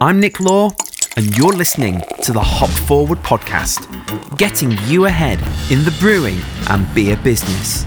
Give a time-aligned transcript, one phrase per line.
[0.00, 0.70] I'm Nick Law,
[1.16, 3.86] and you're listening to the Hop Forward podcast,
[4.38, 5.38] getting you ahead
[5.70, 6.38] in the brewing
[6.68, 7.84] and beer business.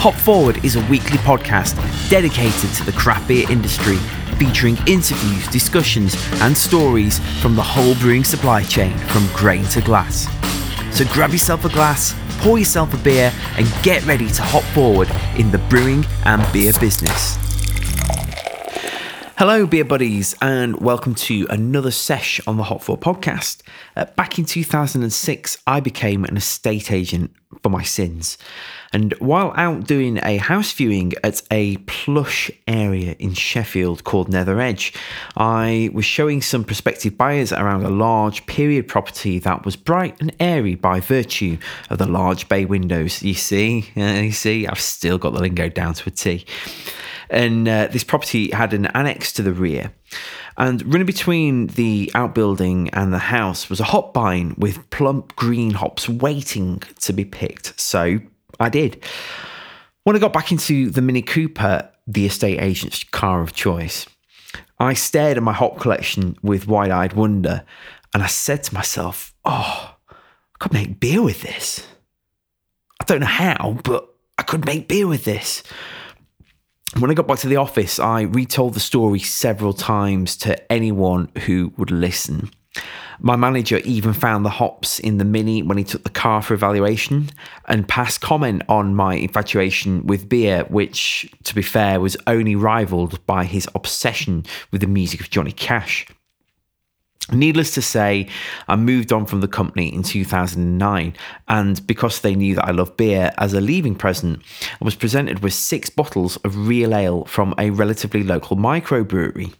[0.00, 1.76] Hop Forward is a weekly podcast
[2.08, 3.96] dedicated to the craft beer industry,
[4.38, 10.26] featuring interviews, discussions, and stories from the whole brewing supply chain from grain to glass.
[10.96, 15.08] So grab yourself a glass, pour yourself a beer, and get ready to hop forward
[15.36, 17.38] in the brewing and beer business.
[19.38, 23.62] Hello, beer buddies, and welcome to another sesh on the Hop Forward podcast.
[23.94, 28.36] Uh, back in 2006, I became an estate agent for my sins.
[28.92, 34.60] And while out doing a house viewing at a plush area in Sheffield called Nether
[34.60, 34.92] Edge,
[35.36, 40.34] I was showing some prospective buyers around a large period property that was bright and
[40.40, 41.58] airy by virtue
[41.90, 43.22] of the large bay windows.
[43.22, 46.44] You see, you see, I've still got the lingo down to a T.
[47.30, 49.92] And uh, this property had an annex to the rear.
[50.56, 55.72] And running between the outbuilding and the house was a hop vine with plump green
[55.72, 57.78] hops waiting to be picked.
[57.78, 58.18] So
[58.58, 59.02] I did.
[60.02, 64.06] When I got back into the Mini Cooper, the estate agent's car of choice,
[64.80, 67.64] I stared at my hop collection with wide eyed wonder
[68.14, 70.14] and I said to myself, oh, I
[70.58, 71.86] could make beer with this.
[73.00, 75.62] I don't know how, but I could make beer with this
[76.96, 81.28] when I got back to the office, I retold the story several times to anyone
[81.44, 82.50] who would listen.
[83.20, 86.54] My manager even found the hops in the Mini when he took the car for
[86.54, 87.30] evaluation
[87.66, 93.24] and passed comment on my infatuation with beer, which, to be fair, was only rivaled
[93.26, 96.06] by his obsession with the music of Johnny Cash.
[97.30, 98.26] Needless to say,
[98.68, 101.14] I moved on from the company in 2009,
[101.48, 104.42] and because they knew that I love beer, as a leaving present,
[104.80, 109.52] I was presented with six bottles of real ale from a relatively local microbrewery.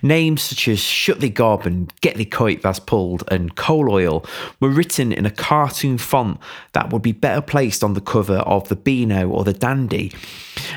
[0.00, 4.24] Names such as Shut the Gob and Get the Kite That's Pulled and Coal Oil
[4.60, 6.38] were written in a cartoon font
[6.72, 10.12] that would be better placed on the cover of the Beano or the Dandy.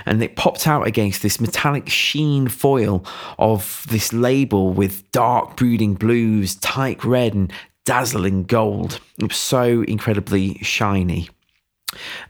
[0.06, 3.06] And it popped out against this metallic sheen foil
[3.40, 7.52] of this label with dark brooding blues, tight red, and
[7.86, 9.00] dazzling gold.
[9.20, 11.30] It was so incredibly shiny.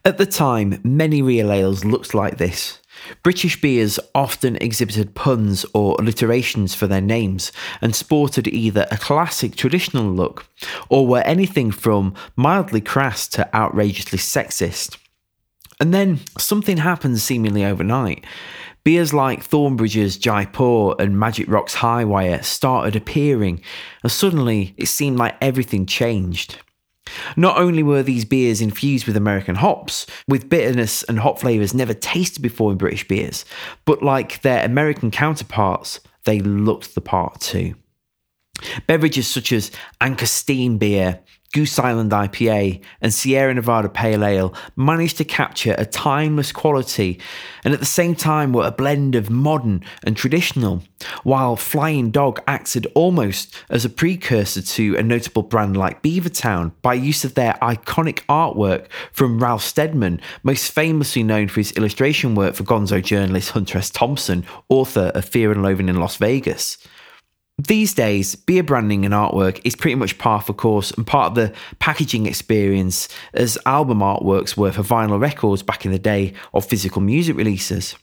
[0.04, 2.80] At the time, many real ales looked like this.
[3.24, 7.52] British beers often exhibited puns or alliterations for their names
[7.82, 10.48] and sported either a classic traditional look
[10.90, 14.98] or were anything from mildly crass to outrageously sexist.
[15.80, 18.26] And then something happened seemingly overnight.
[18.84, 23.62] Beers like Thornbridge's Jaipur and Magic Rock's Highwire started appearing,
[24.04, 26.60] and suddenly it seemed like everything changed.
[27.36, 31.94] Not only were these beers infused with American hops, with bitterness and hop flavours never
[31.94, 33.46] tasted before in British beers,
[33.86, 37.76] but like their American counterparts, they looked the part too.
[38.88, 39.72] Beverages such as
[40.02, 41.20] Anchor Steam beer,
[41.56, 47.18] Goose Island IPA, and Sierra Nevada Pale Ale managed to capture a timeless quality
[47.64, 50.84] and at the same time were a blend of modern and traditional,
[51.24, 56.94] while Flying Dog acted almost as a precursor to a notable brand like Beavertown by
[56.94, 62.56] use of their iconic artwork from Ralph Steadman, most famously known for his illustration work
[62.56, 63.90] for gonzo journalist Hunter S.
[63.90, 66.78] Thompson, author of Fear and Loathing in Las Vegas.
[67.58, 71.36] These days, beer branding and artwork is pretty much par for course and part of
[71.36, 76.66] the packaging experience as album artworks were for vinyl records back in the day of
[76.66, 77.96] physical music releases.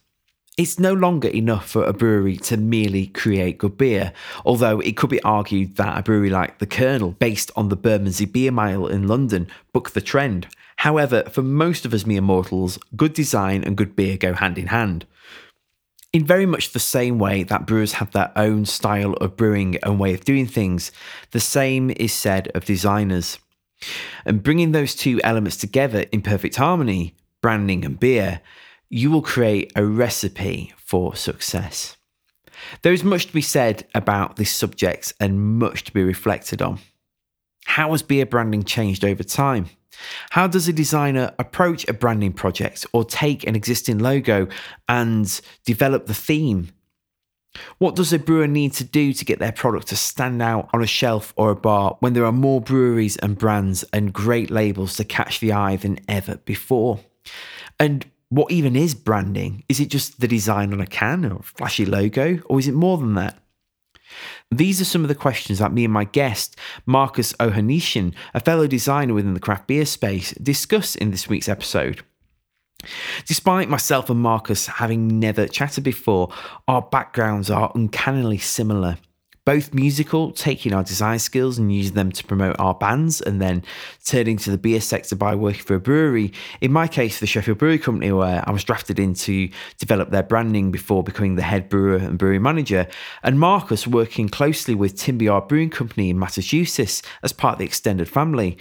[0.56, 4.14] It's no longer enough for a brewery to merely create good beer,
[4.46, 8.24] although it could be argued that a brewery like The Kernel, based on the Bermondsey
[8.24, 10.46] Beer Mile in London, booked the trend.
[10.76, 14.68] However, for most of us mere mortals, good design and good beer go hand in
[14.68, 15.06] hand.
[16.12, 19.98] In very much the same way that brewers have their own style of brewing and
[19.98, 20.92] way of doing things,
[21.30, 23.38] the same is said of designers.
[24.26, 28.42] And bringing those two elements together in perfect harmony, branding and beer,
[28.90, 31.96] you will create a recipe for success.
[32.82, 36.78] There is much to be said about this subject and much to be reflected on.
[37.64, 39.70] How has beer branding changed over time?
[40.30, 44.48] How does a designer approach a branding project or take an existing logo
[44.88, 46.72] and develop the theme?
[47.78, 50.82] What does a brewer need to do to get their product to stand out on
[50.82, 54.96] a shelf or a bar when there are more breweries and brands and great labels
[54.96, 57.00] to catch the eye than ever before?
[57.78, 59.64] And what even is branding?
[59.68, 62.74] Is it just the design on a can or a flashy logo, or is it
[62.74, 63.41] more than that?
[64.52, 68.66] These are some of the questions that me and my guest, Marcus Ohanishian, a fellow
[68.66, 72.02] designer within the craft beer space, discuss in this week's episode.
[73.26, 76.28] Despite myself and Marcus having never chatted before,
[76.68, 78.98] our backgrounds are uncannily similar.
[79.44, 83.64] Both musical, taking our design skills and using them to promote our bands, and then
[84.04, 86.32] turning to the beer sector by working for a brewery.
[86.60, 89.48] In my case, the Sheffield Brewery Company, where I was drafted in to
[89.78, 92.86] develop their branding before becoming the head brewer and brewery manager,
[93.24, 98.08] and Marcus working closely with Timberyard Brewing Company in Massachusetts as part of the extended
[98.08, 98.56] family.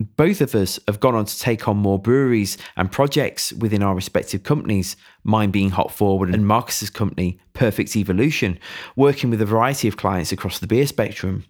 [0.00, 3.94] Both of us have gone on to take on more breweries and projects within our
[3.94, 8.58] respective companies, mine being Hop Forward and Marcus's company, Perfect Evolution,
[8.96, 11.44] working with a variety of clients across the beer spectrum.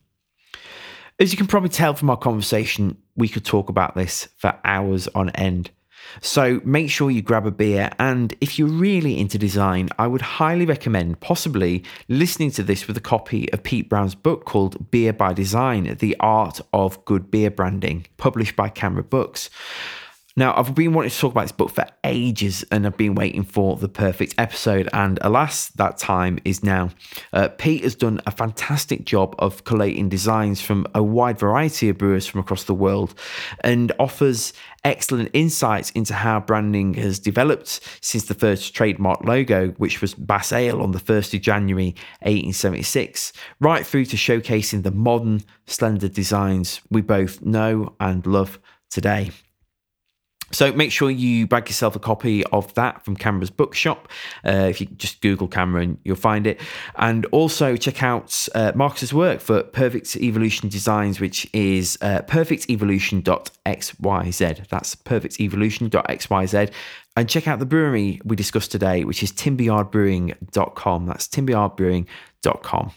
[1.19, 5.09] As you can probably tell from our conversation, we could talk about this for hours
[5.15, 5.71] on end.
[6.21, 7.91] So make sure you grab a beer.
[7.99, 12.97] And if you're really into design, I would highly recommend possibly listening to this with
[12.97, 17.51] a copy of Pete Brown's book called Beer by Design The Art of Good Beer
[17.51, 19.51] Branding, published by CAMRA Books.
[20.37, 23.45] Now, I've been wanting to talk about this book for ages and I've been waiting
[23.45, 24.89] for the perfect episode.
[24.93, 26.91] And alas, that time is now.
[27.33, 31.99] Uh, Pete has done a fantastic job of collating designs from a wide variety of
[31.99, 33.15] brewers from across the world
[33.61, 34.53] and offers
[34.83, 40.53] excellent insights into how branding has developed since the first trademark logo, which was Bass
[40.53, 46.81] Ale on the 1st of January 1876, right through to showcasing the modern, slender designs
[46.91, 48.59] we both know and love
[48.91, 49.31] today.
[50.53, 54.09] So make sure you bag yourself a copy of that from CAMRA's bookshop.
[54.45, 56.61] Uh, if you just Google CAMRA and you'll find it.
[56.97, 64.69] And also check out uh, Marcus's work for Perfect Evolution Designs, which is uh, perfectevolution.xyz.
[64.69, 66.73] That's perfectevolution.xyz.
[67.17, 71.07] And check out the brewery we discussed today, which is timberyardbrewing.com.
[71.07, 72.93] That's timberyardbrewing.com.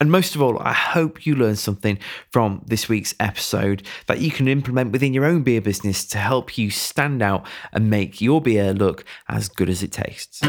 [0.00, 1.98] And most of all, I hope you learned something
[2.30, 6.58] from this week's episode that you can implement within your own beer business to help
[6.58, 10.42] you stand out and make your beer look as good as it tastes.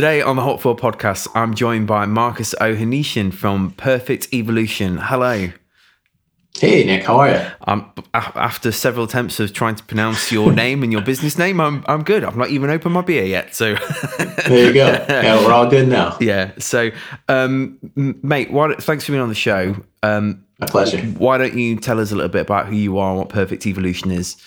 [0.00, 4.96] Today on the Hot 4 podcast, I'm joined by Marcus Ohanesian from Perfect Evolution.
[4.96, 5.52] Hello.
[6.58, 7.46] Hey Nick, how are you?
[7.66, 11.84] Um, after several attempts of trying to pronounce your name and your business name, I'm
[11.86, 12.24] I'm good.
[12.24, 13.74] I've not even opened my beer yet, so
[14.46, 14.86] there you go.
[15.10, 16.16] Yeah, we're all good now.
[16.18, 16.52] Yeah.
[16.56, 16.92] So,
[17.28, 19.76] um, mate, why, thanks for being on the show.
[20.02, 20.98] Um, My pleasure.
[20.98, 23.66] Why don't you tell us a little bit about who you are and what Perfect
[23.66, 24.38] Evolution is?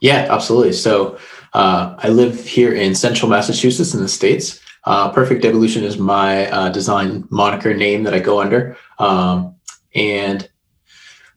[0.00, 0.72] Yeah, absolutely.
[0.72, 1.18] So,
[1.54, 4.60] uh, I live here in central Massachusetts in the States.
[4.84, 8.76] Uh, Perfect Evolution is my uh, design moniker name that I go under.
[8.98, 9.54] Um,
[9.94, 10.48] and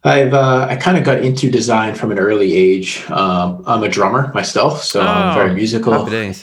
[0.03, 3.03] I've uh, I kind of got into design from an early age.
[3.09, 5.93] Um, I'm a drummer myself, so oh, I'm very musical.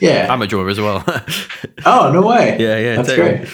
[0.00, 1.04] Yeah, I'm a drummer as well.
[1.86, 2.56] oh no way!
[2.58, 3.48] Yeah, yeah, that's great.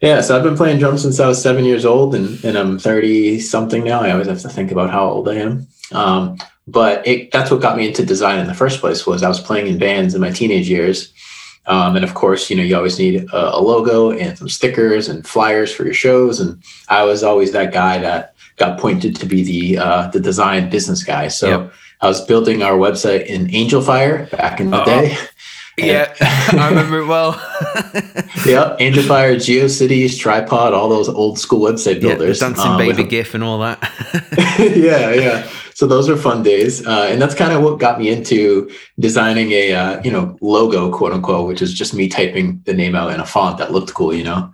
[0.00, 2.78] Yeah, so I've been playing drums since I was seven years old, and, and I'm
[2.78, 4.00] 30 something now.
[4.00, 5.66] I always have to think about how old I am.
[5.90, 6.38] Um,
[6.68, 9.40] but it, that's what got me into design in the first place was I was
[9.40, 11.12] playing in bands in my teenage years.
[11.66, 15.08] Um, and of course, you know, you always need a, a, logo and some stickers
[15.08, 16.40] and flyers for your shows.
[16.40, 20.70] And I was always that guy that got pointed to be the uh, the design
[20.70, 21.28] business guy.
[21.28, 21.72] So yep.
[22.00, 24.84] I was building our website in Angelfire back in the Uh-oh.
[24.84, 25.16] day.
[25.80, 27.34] Yeah, I remember it well.
[28.44, 32.40] yeah, Angelfire, GeoCities, Tripod, all those old school website builders.
[32.40, 33.78] Yeah, dancing um, baby GIF and all that.
[34.58, 35.48] yeah, yeah
[35.78, 38.68] so those are fun days, uh, and that's kind of what got me into
[38.98, 42.96] designing a uh, you know logo, quote unquote, which is just me typing the name
[42.96, 44.52] out in a font that looked cool, you know.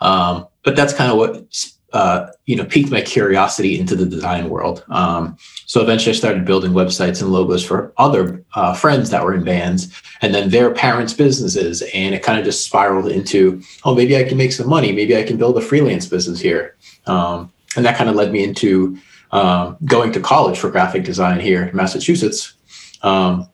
[0.00, 4.48] Um, but that's kind of what uh, you know piqued my curiosity into the design
[4.48, 4.84] world.
[4.88, 9.32] Um, so eventually, I started building websites and logos for other uh, friends that were
[9.32, 13.94] in bands, and then their parents' businesses, and it kind of just spiraled into, oh,
[13.94, 14.90] maybe I can make some money.
[14.90, 16.74] Maybe I can build a freelance business here,
[17.06, 18.98] um, and that kind of led me into
[19.34, 22.54] um, going to college for graphic design here in Massachusetts.
[23.02, 23.48] Um,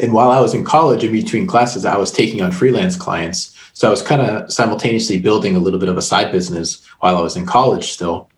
[0.00, 3.56] and while I was in college, in between classes, I was taking on freelance clients.
[3.72, 7.16] So I was kind of simultaneously building a little bit of a side business while
[7.16, 8.28] I was in college still.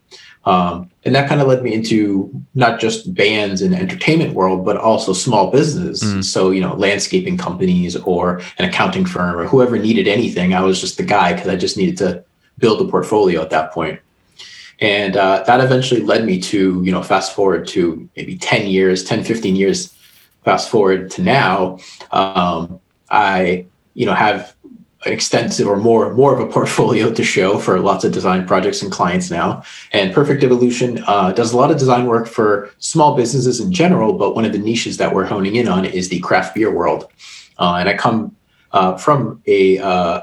[0.44, 4.76] Um, and that kind of led me into not just bands and entertainment world, but
[4.76, 6.04] also small business.
[6.04, 6.22] Mm.
[6.22, 10.54] So, you know, landscaping companies or an accounting firm or whoever needed anything.
[10.54, 12.24] I was just the guy because I just needed to
[12.58, 14.00] build a portfolio at that point
[14.80, 19.04] and uh, that eventually led me to you know fast forward to maybe 10 years
[19.04, 19.94] 10 15 years
[20.44, 21.78] fast forward to now
[22.12, 22.80] um,
[23.10, 24.54] i you know have
[25.04, 28.82] an extensive or more more of a portfolio to show for lots of design projects
[28.82, 29.62] and clients now.
[29.92, 34.12] And perfect evolution uh, does a lot of design work for small businesses in general
[34.14, 37.10] but one of the niches that we're honing in on is the craft beer world.
[37.58, 38.34] Uh, and i come
[38.72, 40.22] uh, from a uh,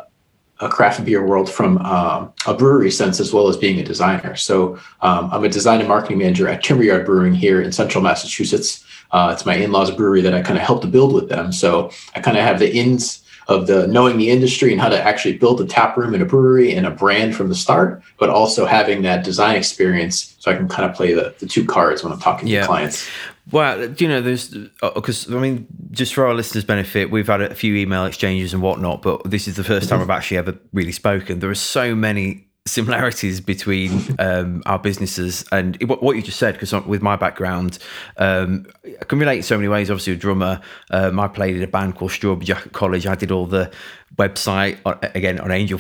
[0.62, 4.36] a craft beer world from um, a brewery sense as well as being a designer.
[4.36, 8.86] So um, I'm a design and marketing manager at Timberyard Brewing here in central Massachusetts.
[9.12, 11.52] Uh, it's my in-laws brewery that I kind of helped to build with them.
[11.52, 15.00] So I kind of have the ins of the knowing the industry and how to
[15.00, 18.30] actually build a tap room and a brewery and a brand from the start, but
[18.30, 22.04] also having that design experience so I can kind of play the, the two cards
[22.04, 22.62] when I'm talking yeah.
[22.62, 23.08] to clients.
[23.52, 27.42] Well, you know, there's because uh, I mean, just for our listeners' benefit, we've had
[27.42, 30.02] a few email exchanges and whatnot, but this is the first time.
[30.02, 31.40] I've actually ever really spoken.
[31.40, 36.74] There are so many similarities between um, our businesses and what you just said because
[36.88, 37.78] with my background
[38.18, 38.66] um,
[39.00, 40.60] i can relate in so many ways obviously a drummer
[40.90, 43.72] um, i played in a band called strawberry jacket college i did all the
[44.18, 44.78] website
[45.16, 45.80] again on Angel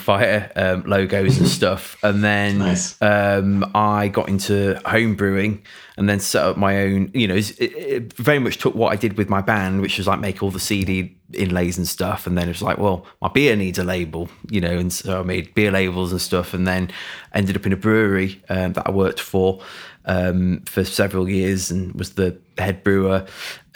[0.56, 3.02] um, logos and stuff and then nice.
[3.02, 5.64] Um, i got into home brewing
[5.98, 8.98] and then set up my own you know it, it very much took what i
[8.98, 12.28] did with my band which was like make all the cd inlays and stuff.
[12.28, 15.20] And then it was like, well, my beer needs a label, you know, and so
[15.20, 16.54] I made beer labels and stuff.
[16.54, 16.92] And then
[17.34, 19.62] ended up in a brewery um, that I worked for
[20.06, 23.26] um, for several years and was the head brewer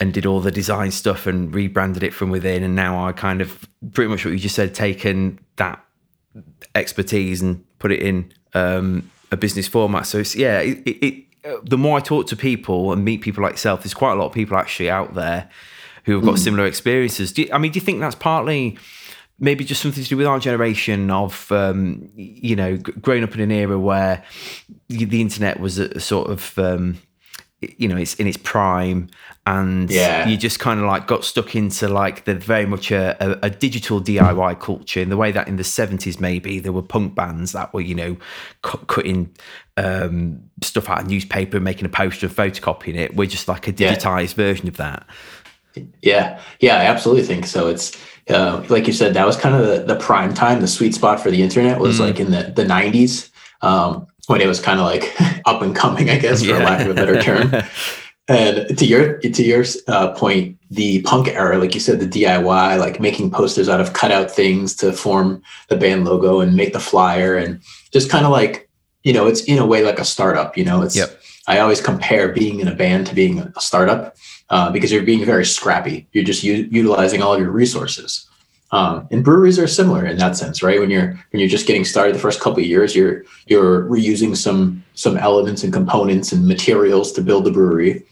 [0.00, 2.62] and did all the design stuff and rebranded it from within.
[2.62, 5.84] And now I kind of pretty much what you just said, taken that
[6.74, 10.06] expertise and put it in um, a business format.
[10.06, 11.24] So it's yeah, it, it,
[11.64, 14.26] the more I talk to people and meet people like yourself, there's quite a lot
[14.26, 15.50] of people actually out there
[16.04, 16.38] who have got mm.
[16.38, 17.36] similar experiences.
[17.36, 18.78] You, I mean, do you think that's partly
[19.38, 23.40] maybe just something to do with our generation of um, you know growing up in
[23.40, 24.22] an era where
[24.88, 26.98] the internet was a sort of um,
[27.60, 29.08] you know it's in its prime
[29.46, 30.26] and yeah.
[30.26, 33.50] you just kind of like got stuck into like the very much a, a, a,
[33.50, 37.52] digital DIY culture in the way that in the 70s maybe there were punk bands
[37.52, 38.16] that were you know
[38.62, 39.34] cutting
[39.76, 43.68] um, stuff out of newspaper and making a poster and photocopying it we're just like
[43.68, 44.44] a digitized yeah.
[44.44, 45.06] version of that
[46.02, 47.68] yeah, yeah, I absolutely think so.
[47.68, 47.96] It's
[48.28, 51.20] uh, like you said, that was kind of the, the, prime time, the sweet spot
[51.20, 52.00] for the internet was mm.
[52.00, 53.30] like in the the '90s
[53.62, 55.12] um, when it was kind of like
[55.44, 56.58] up and coming, I guess, for yeah.
[56.58, 57.52] lack of a better term.
[58.28, 62.78] and to your to your uh, point, the punk era, like you said, the DIY,
[62.78, 66.80] like making posters out of cutout things to form the band logo and make the
[66.80, 67.60] flyer, and
[67.90, 68.68] just kind of like
[69.02, 70.56] you know, it's in a way like a startup.
[70.56, 70.96] You know, it's.
[70.96, 71.16] Yep.
[71.48, 74.14] I always compare being in a band to being a startup
[74.50, 76.06] uh, because you're being very scrappy.
[76.12, 78.29] You're just u- utilizing all of your resources.
[78.72, 80.78] Um, and breweries are similar in that sense, right?
[80.78, 84.36] When you're when you're just getting started, the first couple of years, you're you're reusing
[84.36, 88.04] some some elements and components and materials to build the brewery,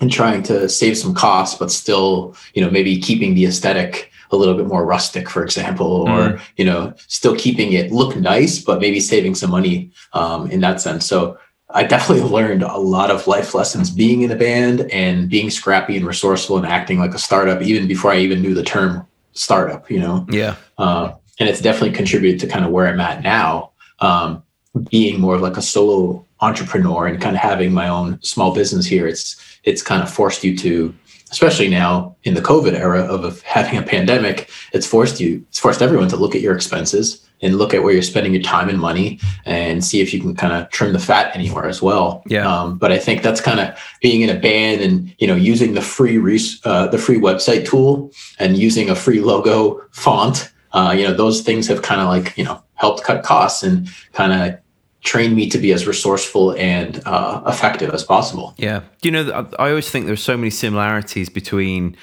[0.00, 4.36] and trying to save some costs, but still, you know, maybe keeping the aesthetic a
[4.36, 6.40] little bit more rustic, for example, or mm.
[6.56, 10.80] you know, still keeping it look nice, but maybe saving some money um, in that
[10.80, 11.06] sense.
[11.06, 11.38] So
[11.70, 15.96] I definitely learned a lot of life lessons being in a band and being scrappy
[15.96, 19.90] and resourceful and acting like a startup, even before I even knew the term startup,
[19.90, 20.26] you know?
[20.30, 20.56] Yeah.
[20.78, 23.70] Uh, and it's definitely contributed to kind of where I'm at now,
[24.00, 24.42] um,
[24.90, 29.06] being more like a solo entrepreneur and kind of having my own small business here.
[29.06, 30.94] It's, it's kind of forced you to,
[31.30, 35.82] especially now in the COVID era of having a pandemic, it's forced you, it's forced
[35.82, 38.78] everyone to look at your expenses and look at where you're spending your time and
[38.78, 42.22] money and see if you can kind of trim the fat anywhere as well.
[42.26, 42.46] Yeah.
[42.46, 45.74] Um, but I think that's kind of being in a band and you know using
[45.74, 50.52] the free res- uh, the free website tool and using a free logo font.
[50.72, 53.88] Uh, you know those things have kind of like you know helped cut costs and
[54.12, 54.58] kind of
[55.02, 58.54] trained me to be as resourceful and uh, effective as possible.
[58.58, 58.82] Yeah.
[59.02, 61.96] You know, I always think there's so many similarities between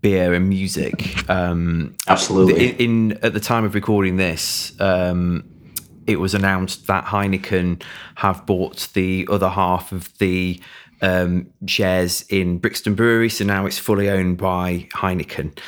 [0.00, 1.28] beer and music.
[1.30, 2.70] Um, Absolutely.
[2.70, 5.48] In, in, at the time of recording this, um,
[6.06, 7.82] it was announced that Heineken
[8.16, 10.60] have bought the other half of the
[11.00, 15.58] um, shares in Brixton Brewery, so now it's fully owned by Heineken.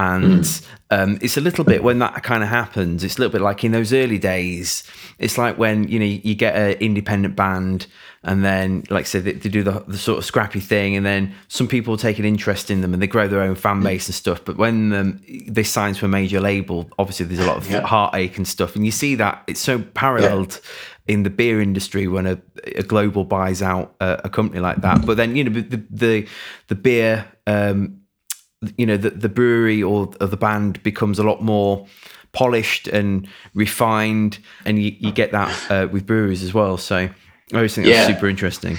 [0.00, 0.66] And mm.
[0.90, 3.04] um, it's a little bit when that kind of happens.
[3.04, 4.82] It's a little bit like in those early days.
[5.18, 7.86] It's like when you know you get an independent band
[8.22, 11.04] and then like I said they, they do the, the, sort of scrappy thing and
[11.04, 14.08] then some people take an interest in them and they grow their own fan base
[14.08, 17.56] and stuff but when um, they sign to a major label obviously there's a lot
[17.56, 17.80] of yeah.
[17.80, 20.60] heartache and stuff and you see that it's so paralleled
[21.06, 21.14] yeah.
[21.14, 22.38] in the beer industry when a,
[22.76, 26.28] a global buys out a, a, company like that but then you know the the,
[26.68, 27.99] the beer um,
[28.76, 31.86] you know the, the brewery or, or the band becomes a lot more
[32.32, 37.08] polished and refined and you, you get that uh, with breweries as well so
[37.52, 38.14] I always think that's yeah.
[38.14, 38.78] super interesting.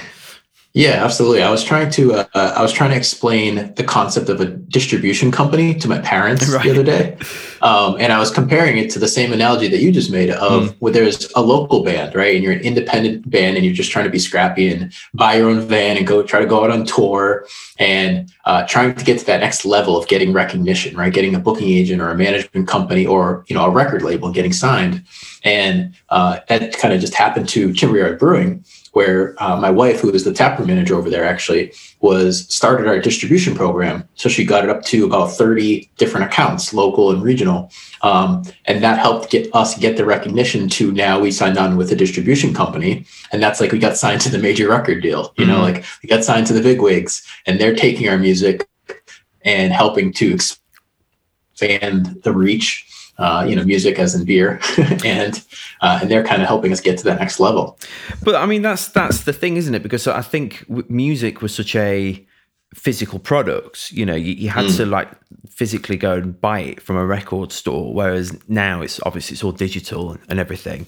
[0.73, 1.43] Yeah, absolutely.
[1.43, 5.29] I was trying to uh, I was trying to explain the concept of a distribution
[5.29, 6.63] company to my parents right.
[6.63, 7.17] the other day,
[7.61, 10.69] um, and I was comparing it to the same analogy that you just made of
[10.69, 10.75] mm.
[10.79, 14.05] where there's a local band, right, and you're an independent band, and you're just trying
[14.05, 16.85] to be scrappy and buy your own van and go try to go out on
[16.85, 17.45] tour
[17.77, 21.39] and uh, trying to get to that next level of getting recognition, right, getting a
[21.39, 25.03] booking agent or a management company or you know a record label and getting signed,
[25.43, 30.11] and uh, that kind of just happened to Timberyard Brewing where uh, my wife, who
[30.11, 34.07] is the taproom manager over there, actually was started our distribution program.
[34.15, 37.71] So she got it up to about 30 different accounts, local and regional.
[38.01, 41.91] Um, and that helped get us get the recognition to now we signed on with
[41.91, 43.05] a distribution company.
[43.31, 45.53] And that's like we got signed to the major record deal, you mm-hmm.
[45.53, 48.67] know, like we got signed to the big wigs and they're taking our music
[49.43, 52.87] and helping to expand the reach
[53.21, 54.59] uh, you know, music as in beer,
[55.05, 55.43] and
[55.81, 57.77] uh, and they're kind of helping us get to that next level.
[58.23, 59.83] But I mean, that's that's the thing, isn't it?
[59.83, 62.25] Because I think music was such a
[62.73, 63.91] physical product.
[63.91, 64.77] You know, you, you had mm.
[64.77, 65.09] to like
[65.47, 69.51] physically go and buy it from a record store, whereas now it's obviously it's all
[69.51, 70.87] digital and everything.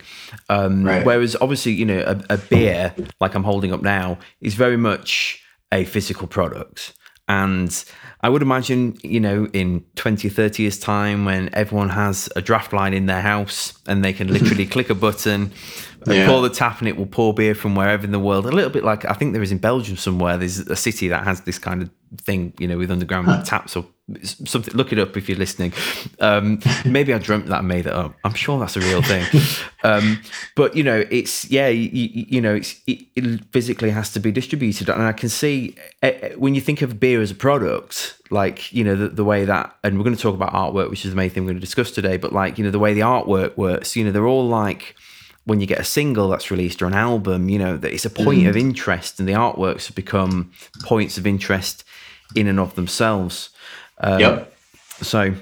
[0.50, 1.06] Um, right.
[1.06, 5.44] Whereas obviously, you know, a, a beer like I'm holding up now is very much
[5.72, 6.94] a physical product
[7.28, 7.86] and
[8.22, 12.74] I would imagine, you know, in 20, 30 years' time, when everyone has a draft
[12.74, 15.52] line in their house and they can literally click a button,
[16.06, 16.26] yeah.
[16.26, 18.46] pull the tap, and it will pour beer from wherever in the world.
[18.46, 20.38] A little bit like I think there is in Belgium somewhere.
[20.38, 23.44] There's a city that has this kind of thing, you know, with underground huh.
[23.44, 23.86] taps or
[24.24, 24.74] something.
[24.74, 25.74] Look it up if you're listening.
[26.20, 28.16] Um, maybe I dreamt that and made it up.
[28.24, 29.26] I'm sure that's a real thing.
[29.84, 30.22] Um,
[30.56, 34.32] but you know, it's yeah, you, you know, it's it, it, physically has to be
[34.32, 38.72] distributed, and I can see uh, when you think of beer as a product, like
[38.72, 41.12] you know the, the way that, and we're going to talk about artwork, which is
[41.12, 42.16] the main thing we're going to discuss today.
[42.16, 44.96] But like you know the way the artwork works, you know, they're all like
[45.46, 48.10] when you get a single that's released or an album, you know, that it's a
[48.10, 48.50] point mm.
[48.50, 50.52] of interest and the artworks have become
[50.84, 51.84] points of interest
[52.36, 53.50] in and of themselves.
[54.00, 54.56] Um, yep.
[55.02, 55.34] So,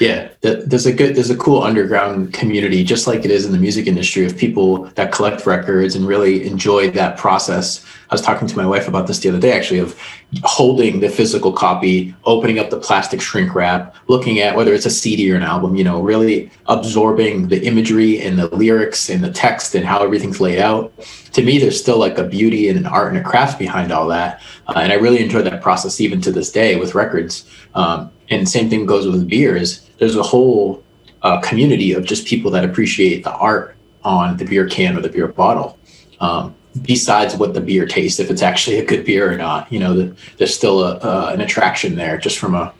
[0.00, 3.58] yeah, there's a good, there's a cool underground community, just like it is in the
[3.58, 7.84] music industry, of people that collect records and really enjoy that process.
[8.08, 10.00] I was talking to my wife about this the other day, actually, of
[10.42, 14.90] holding the physical copy, opening up the plastic shrink wrap, looking at whether it's a
[14.90, 19.30] CD or an album, you know, really absorbing the imagery and the lyrics and the
[19.30, 20.94] text and how everything's laid out.
[21.32, 24.08] To me, there's still like a beauty and an art and a craft behind all
[24.08, 24.40] that.
[24.66, 27.44] Uh, and I really enjoy that process even to this day with records.
[27.74, 29.88] Um, and same thing goes with beers.
[29.98, 30.82] There's a whole
[31.22, 35.08] uh, community of just people that appreciate the art on the beer can or the
[35.08, 35.78] beer bottle.
[36.20, 39.78] Um, besides what the beer tastes, if it's actually a good beer or not, you
[39.78, 42.72] know, the, there's still a, uh, an attraction there just from a,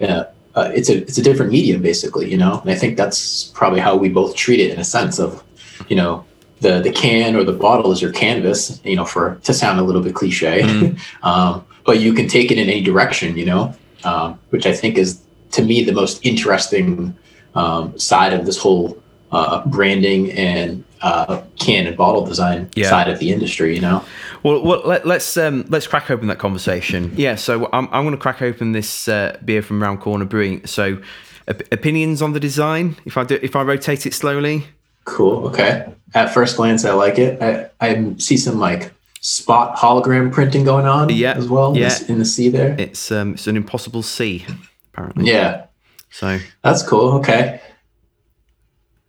[0.00, 2.60] uh, uh, it's a it's a different medium basically, you know.
[2.60, 5.44] And I think that's probably how we both treat it in a sense of,
[5.88, 6.24] you know,
[6.60, 9.82] the the can or the bottle is your canvas, you know, for to sound a
[9.82, 10.98] little bit cliche, mm.
[11.22, 14.98] um, but you can take it in any direction, you know, um, which I think
[14.98, 15.20] is
[15.52, 17.16] to me the most interesting
[17.54, 19.00] um, side of this whole
[19.32, 22.88] uh, branding and uh, can and bottle design yeah.
[22.88, 23.74] side of the industry.
[23.74, 24.04] You know.
[24.42, 27.12] Well, well let, us let's, um, let's crack open that conversation.
[27.16, 30.66] Yeah, so I'm I'm going to crack open this uh, beer from Round Corner Brewing.
[30.66, 31.00] So,
[31.48, 32.96] op- opinions on the design?
[33.04, 34.66] If I do, if I rotate it slowly.
[35.04, 35.46] Cool.
[35.48, 35.92] Okay.
[36.14, 37.40] At first glance, I like it.
[37.42, 38.92] I I see some like
[39.26, 41.08] spot hologram printing going on.
[41.08, 41.32] Yeah.
[41.32, 41.76] As well.
[41.76, 41.98] Yeah.
[42.08, 42.76] In the sea there.
[42.78, 44.46] It's um it's an impossible sea,
[44.92, 45.26] apparently.
[45.26, 45.66] Yeah.
[46.10, 47.12] So that's cool.
[47.18, 47.60] Okay.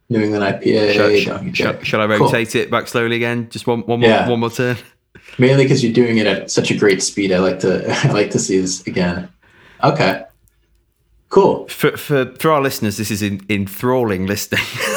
[0.09, 0.93] New England IPA.
[1.23, 2.61] Shall, shall, shall I rotate cool.
[2.61, 3.49] it back slowly again?
[3.49, 4.29] Just one, one more, yeah.
[4.29, 4.77] one more turn.
[5.37, 7.33] Mainly because you're doing it at such a great speed.
[7.33, 9.29] I like to, I like to see this again.
[9.83, 10.23] Okay,
[11.29, 11.67] cool.
[11.67, 14.63] For for for our listeners, this is in, enthralling listening.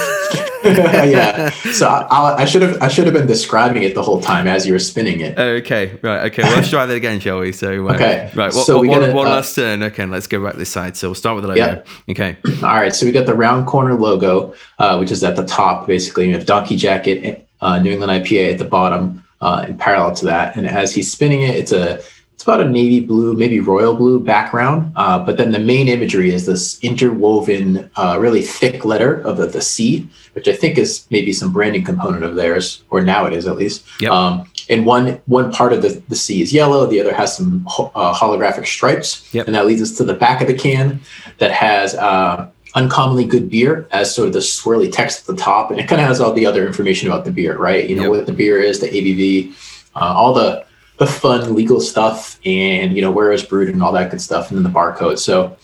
[0.64, 1.50] yeah.
[1.72, 4.66] So I, I, should have I should have been describing it the whole time as
[4.66, 5.38] you were spinning it.
[5.38, 5.98] Okay.
[6.02, 6.30] Right.
[6.30, 6.42] Okay.
[6.42, 7.52] Well, let's try that again, shall we?
[7.52, 8.30] So uh, okay.
[8.34, 8.52] Right.
[8.52, 9.82] so we one, one uh, last turn.
[9.82, 10.04] Okay.
[10.06, 10.96] Let's go back this side.
[10.96, 11.82] So we'll start with the logo.
[12.08, 12.36] Okay.
[12.62, 12.94] All right.
[12.94, 15.86] So we got the round corner logo, uh, which is at the top.
[15.86, 20.14] Basically, we have Donkey Jacket, uh, New England IPA at the bottom, uh, in parallel
[20.16, 20.56] to that.
[20.56, 22.02] And as he's spinning it, it's a
[22.40, 24.94] it's about a navy blue, maybe royal blue background.
[24.96, 29.44] Uh, but then the main imagery is this interwoven, uh, really thick letter of the,
[29.44, 33.34] the C, which I think is maybe some branding component of theirs, or now it
[33.34, 33.84] is at least.
[34.00, 34.10] Yep.
[34.10, 37.66] Um, and one one part of the, the C is yellow, the other has some
[37.68, 39.34] uh, holographic stripes.
[39.34, 39.46] Yep.
[39.46, 41.00] And that leads us to the back of the can
[41.40, 45.70] that has uh, uncommonly good beer as sort of the swirly text at the top.
[45.70, 47.86] And it kind of has all the other information about the beer, right?
[47.86, 48.10] You know, yep.
[48.12, 49.52] what the beer is, the ABV,
[49.94, 50.69] uh, all the
[51.00, 54.50] the fun legal stuff and you know where it's brewed and all that good stuff
[54.50, 55.56] and then the barcode so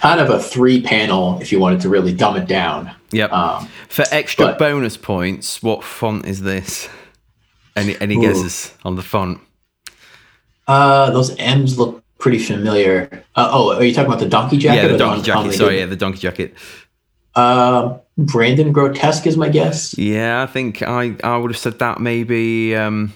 [0.00, 3.68] kind of a three panel if you wanted to really dumb it down yep um,
[3.88, 6.88] for extra but, bonus points what font is this
[7.74, 9.40] any any guesses on the font
[10.68, 13.10] Uh, those M's look pretty familiar.
[13.36, 14.82] Uh, oh, are you talking about the donkey jacket?
[14.82, 15.58] Yeah, the donkey one jacket.
[15.58, 16.54] Sorry, yeah, the donkey jacket.
[17.34, 19.98] Uh, Brandon Grotesque is my guess.
[19.98, 22.74] Yeah, I think I, I would have said that maybe.
[22.74, 23.12] Um,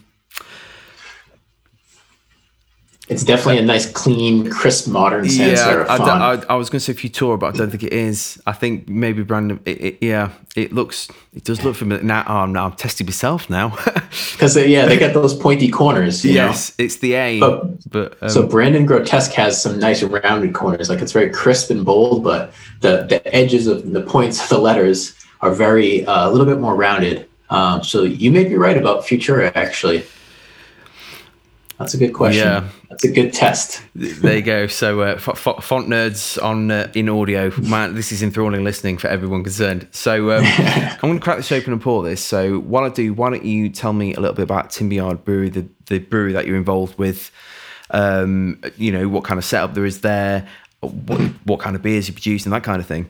[3.08, 5.96] It's definitely a nice, clean, crisp, modern sans yeah, I.
[5.96, 8.40] I, I, was going to say Futura, but I don't think it is.
[8.46, 9.60] I think maybe Brandon.
[9.64, 11.08] It, it, yeah, it looks.
[11.32, 12.04] It does look familiar.
[12.04, 13.76] Now, oh, now I'm testing myself now.
[14.32, 16.24] Because yeah, they got those pointy corners.
[16.24, 17.40] You yes, it's the A.
[17.40, 20.88] But- but um, So Brandon Grotesque has some nice rounded corners.
[20.88, 24.58] Like it's very crisp and bold, but the the edges of the points of the
[24.58, 27.28] letters are very uh, a little bit more rounded.
[27.50, 29.50] Um, so you may be right about Futura.
[29.56, 30.04] Actually,
[31.78, 32.44] that's a good question.
[32.44, 32.68] Yeah.
[32.90, 33.82] That's a good test.
[33.94, 34.66] there you go.
[34.66, 38.98] So uh, f- f- font nerds on uh, in audio, man, this is enthralling listening
[38.98, 39.86] for everyone concerned.
[39.92, 42.24] So um, I'm going to crack this open and pour this.
[42.24, 45.50] So while I do, why don't you tell me a little bit about Timberyard Brewery,
[45.50, 47.30] the the brewery that you're involved with?
[47.90, 50.46] Um, you know what kind of setup there is there,
[50.80, 53.08] what, what kind of beers you produce, and that kind of thing.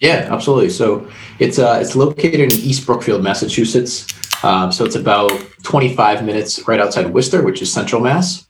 [0.00, 0.70] Yeah, absolutely.
[0.70, 4.06] So it's uh, it's located in East Brookfield, Massachusetts.
[4.42, 5.30] Um, so it's about
[5.62, 8.46] 25 minutes right outside Worcester, which is Central Mass.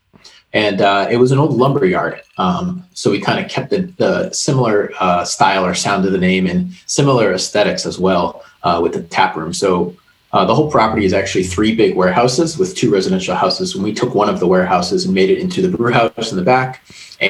[0.54, 2.20] And uh, it was an old lumber yard.
[2.36, 6.18] Um, so we kind of kept the, the similar uh, style or sound of the
[6.18, 9.54] name and similar aesthetics as well uh, with the tap room.
[9.54, 9.96] So
[10.32, 13.74] uh, the whole property is actually three big warehouses with two residential houses.
[13.74, 16.36] And we took one of the warehouses and made it into the brew house in
[16.36, 16.82] the back.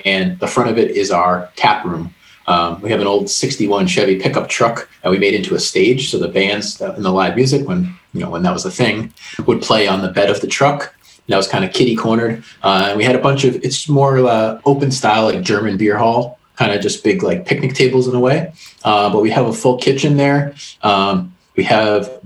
[0.05, 2.15] And the front of it is our tap room.
[2.49, 6.11] Um, we have an old 61 Chevy pickup truck that we made into a stage.
[6.11, 9.13] So the bands and the live music, when you know when that was a thing,
[9.47, 10.95] would play on the bed of the truck.
[11.29, 12.43] That was kind of kitty cornered.
[12.63, 15.97] Uh, and we had a bunch of it's more uh, open style like German beer
[15.97, 18.53] hall, kind of just big like picnic tables in a way.
[18.85, 20.55] Uh, but we have a full kitchen there.
[20.83, 22.21] Um, we have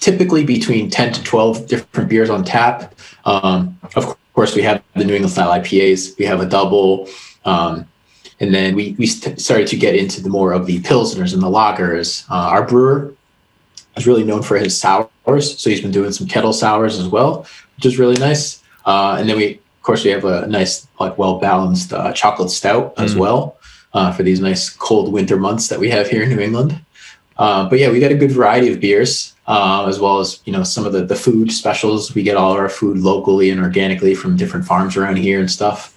[0.00, 2.94] typically between 10 to 12 different beers on tap.
[3.24, 6.18] Um, of course, we have the New England style IPAs.
[6.18, 7.08] We have a double.
[7.44, 7.88] Um,
[8.38, 11.42] and then we, we st- started to get into the more of the pilsners and
[11.42, 12.28] the lagers.
[12.30, 13.14] Uh, our brewer
[13.96, 17.46] is really known for his sours, so he's been doing some kettle sours as well,
[17.76, 18.62] which is really nice.
[18.84, 22.50] Uh, and then we, of course, we have a nice, like, well balanced uh, chocolate
[22.50, 23.18] stout as Mm.
[23.18, 23.56] well
[23.94, 26.78] uh, for these nice cold winter months that we have here in New England.
[27.38, 30.52] Uh, but yeah, we got a good variety of beers, uh, as well as you
[30.52, 32.14] know some of the the food specials.
[32.14, 35.92] We get all our food locally and organically from different farms around here and stuff.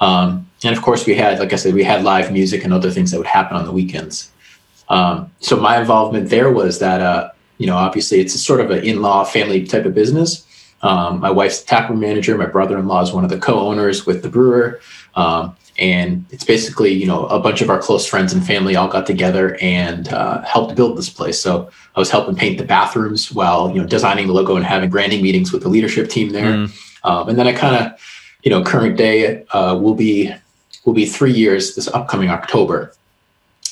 [0.00, 2.90] Um, and of course, we had, like I said, we had live music and other
[2.90, 4.30] things that would happen on the weekends.
[4.88, 8.70] Um, so my involvement there was that, uh, you know, obviously it's a sort of
[8.70, 10.46] an in-law family type of business.
[10.80, 12.38] Um, my wife's the taproom manager.
[12.38, 14.80] My brother-in-law is one of the co-owners with the brewer.
[15.14, 18.88] Um, and it's basically, you know, a bunch of our close friends and family all
[18.88, 21.38] got together and uh, helped build this place.
[21.38, 24.88] So I was helping paint the bathrooms while, you know, designing the logo and having
[24.88, 26.52] branding meetings with the leadership team there.
[26.52, 27.04] Mm.
[27.04, 28.00] Um, and then I kind of,
[28.42, 30.34] you know, current day uh, will be
[30.86, 32.94] will be three years this upcoming October.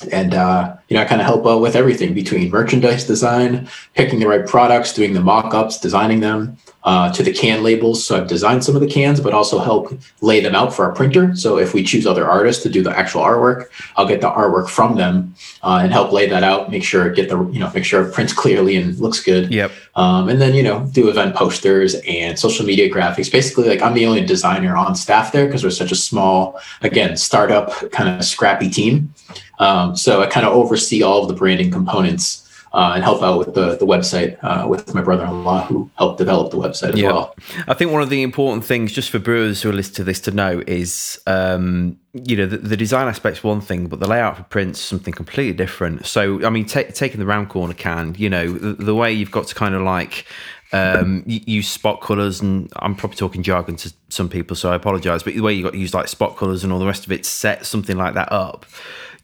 [0.07, 4.21] And uh, you know, I kind of help out with everything between merchandise design, picking
[4.21, 8.05] the right products, doing the mock-ups, designing them, uh, to the can labels.
[8.05, 10.93] So I've designed some of the cans, but also help lay them out for our
[10.93, 11.35] printer.
[11.35, 14.69] So if we choose other artists to do the actual artwork, I'll get the artwork
[14.69, 17.85] from them uh, and help lay that out, make sure get the you know make
[17.85, 19.53] sure it prints clearly and looks good.
[19.53, 19.73] Yep.
[19.97, 23.31] Um, and then you know do event posters and social media graphics.
[23.31, 27.17] Basically, like I'm the only designer on staff there because we're such a small, again,
[27.17, 29.13] startup kind of scrappy team.
[29.59, 33.39] Um, so I kind of oversee all of the branding components uh, and help out
[33.39, 37.13] with the the website uh, with my brother-in-law who helped develop the website as Yeah.
[37.13, 37.35] well.
[37.67, 40.21] I think one of the important things, just for brewers who are listening to this,
[40.23, 44.37] to know is, um, you know, the, the design aspect's one thing, but the layout
[44.37, 46.07] for prints something completely different.
[46.07, 49.31] So, I mean, ta taking the round corner can, you know, the, the way you've
[49.31, 50.27] got to kind of like
[50.73, 54.75] um, y- use spot colors, and I'm probably talking jargon to some people, so I
[54.75, 55.23] apologize.
[55.23, 57.13] But the way you got to use like spot colors and all the rest of
[57.13, 58.67] it, to set something like that up.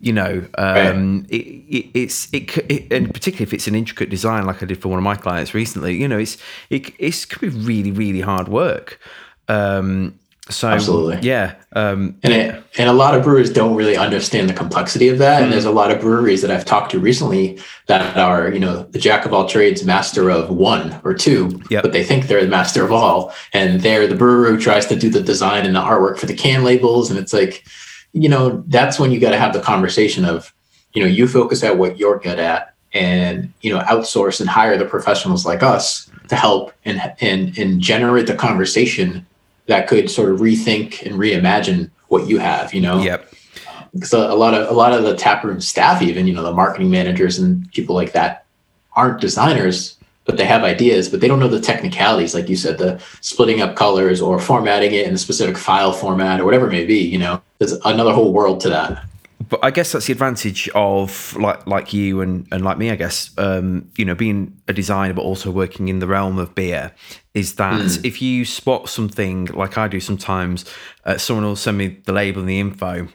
[0.04, 1.36] You know, um, it,
[1.76, 4.88] it, it's it, it, and particularly if it's an intricate design, like I did for
[4.88, 5.94] one of my clients recently.
[5.94, 6.36] You know, it's
[6.68, 9.00] it it's could be really really hard work.
[9.48, 10.18] Um,
[10.50, 11.26] so Absolutely.
[11.26, 15.16] yeah, um, And it, and a lot of brewers don't really understand the complexity of
[15.16, 15.42] that.
[15.42, 18.82] And there's a lot of breweries that I've talked to recently that are, you know,
[18.90, 21.82] the jack of all trades, master of one or two, Yep.
[21.82, 23.32] but they think they're the master of all.
[23.54, 26.34] And they're the brewer who tries to do the design and the artwork for the
[26.36, 27.08] can labels.
[27.08, 27.64] And it's like,
[28.14, 30.54] you know, that's when you got to have the conversation of,
[30.94, 34.78] you know, you focus at what you're good at and, you know, outsource and hire
[34.78, 39.26] the professionals like us to help and, and, and generate the conversation
[39.66, 43.00] that could sort of rethink and reimagine what you have, you know?
[43.02, 43.28] yep,
[43.92, 46.52] Because a, a lot of a lot of the taproom staff, even you know, the
[46.52, 48.44] marketing managers and people like that,
[48.94, 52.78] aren't designers, but they have ideas, but they don't know the technicalities, like you said,
[52.78, 56.70] the splitting up colors or formatting it in a specific file format or whatever it
[56.70, 57.00] may be.
[57.00, 59.04] You know, there's another whole world to that.
[59.48, 62.96] But I guess that's the advantage of like like you and, and like me, I
[62.96, 66.92] guess, um, you know, being a designer but also working in the realm of beer,
[67.34, 68.04] is that mm.
[68.04, 70.64] if you spot something like I do sometimes,
[71.04, 73.08] uh, someone will send me the label and the info,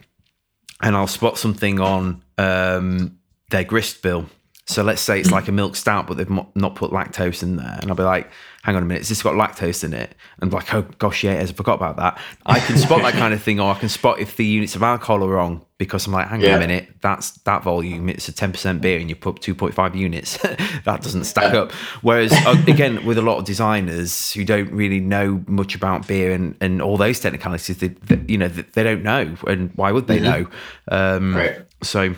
[0.82, 3.18] and I'll spot something on um,
[3.50, 4.26] their grist bill
[4.70, 7.76] so let's say it's like a milk stout, but they've not put lactose in there,
[7.82, 8.30] and I'll be like,
[8.62, 11.40] "Hang on a minute, has this got lactose in it?" And like, "Oh gosh, yeah,
[11.40, 14.18] I forgot about that." I can spot that kind of thing, or I can spot
[14.18, 16.50] if the units of alcohol are wrong because I'm like, "Hang yeah.
[16.50, 18.08] on a minute, that's that volume.
[18.08, 20.36] It's a 10% beer, and you put 2.5 units.
[20.84, 25.00] that doesn't stack up." Whereas uh, again, with a lot of designers who don't really
[25.00, 29.02] know much about beer and, and all those technicalities, they, they you know, they don't
[29.02, 30.42] know, and why would they mm-hmm.
[30.42, 31.16] know?
[31.16, 31.58] Um, right.
[31.82, 32.14] So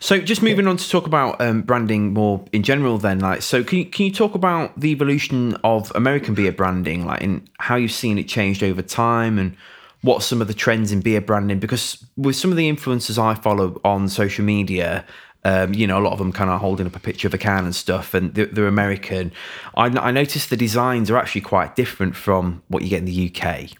[0.00, 3.64] so, just moving on to talk about um, branding more in general, then, like, so
[3.64, 7.76] can you, can you talk about the evolution of American beer branding, like, in how
[7.76, 9.56] you've seen it changed over time, and
[10.02, 11.58] what some of the trends in beer branding?
[11.58, 15.04] Because with some of the influencers I follow on social media,
[15.44, 17.38] um, you know, a lot of them kind of holding up a picture of a
[17.38, 19.32] can and stuff, and they're, they're American.
[19.76, 23.32] I, I noticed the designs are actually quite different from what you get in the
[23.34, 23.70] UK.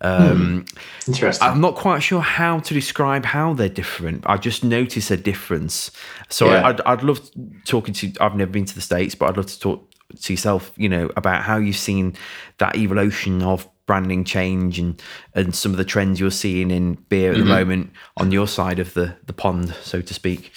[0.00, 1.10] Um, hmm.
[1.10, 1.46] Interesting.
[1.46, 4.24] I'm not quite sure how to describe how they're different.
[4.26, 5.90] I just notice a difference.
[6.28, 6.66] So yeah.
[6.68, 7.20] I'd, I'd love
[7.64, 8.12] talking to.
[8.20, 9.90] I've never been to the states, but I'd love to talk
[10.22, 10.72] to yourself.
[10.76, 12.16] You know about how you've seen
[12.58, 15.02] that evolution of branding change and
[15.34, 17.48] and some of the trends you're seeing in beer at mm-hmm.
[17.48, 20.52] the moment on your side of the the pond, so to speak.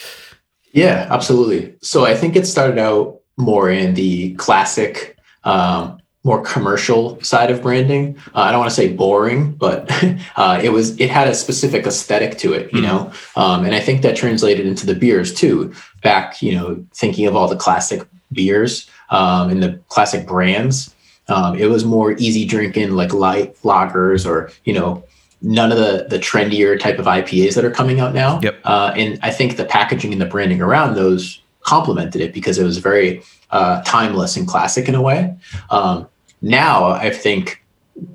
[0.72, 1.76] Yeah, absolutely.
[1.82, 7.62] So I think it started out more in the classic um, more commercial side of
[7.62, 8.18] branding.
[8.34, 9.92] Uh, I don't want to say boring, but
[10.36, 12.88] uh, it was it had a specific aesthetic to it, you mm-hmm.
[12.88, 13.12] know.
[13.36, 15.74] Um, and I think that translated into the beers too.
[16.02, 20.94] Back, you know, thinking of all the classic beers um, and the classic brands,
[21.28, 25.04] um, it was more easy drinking, like light lagers, or you know,
[25.42, 28.40] none of the the trendier type of IPAs that are coming out now.
[28.42, 28.60] Yep.
[28.64, 32.64] Uh, and I think the packaging and the branding around those complemented it because it
[32.64, 35.36] was very uh, timeless and classic in a way.
[35.70, 36.08] Um,
[36.44, 37.64] now I think,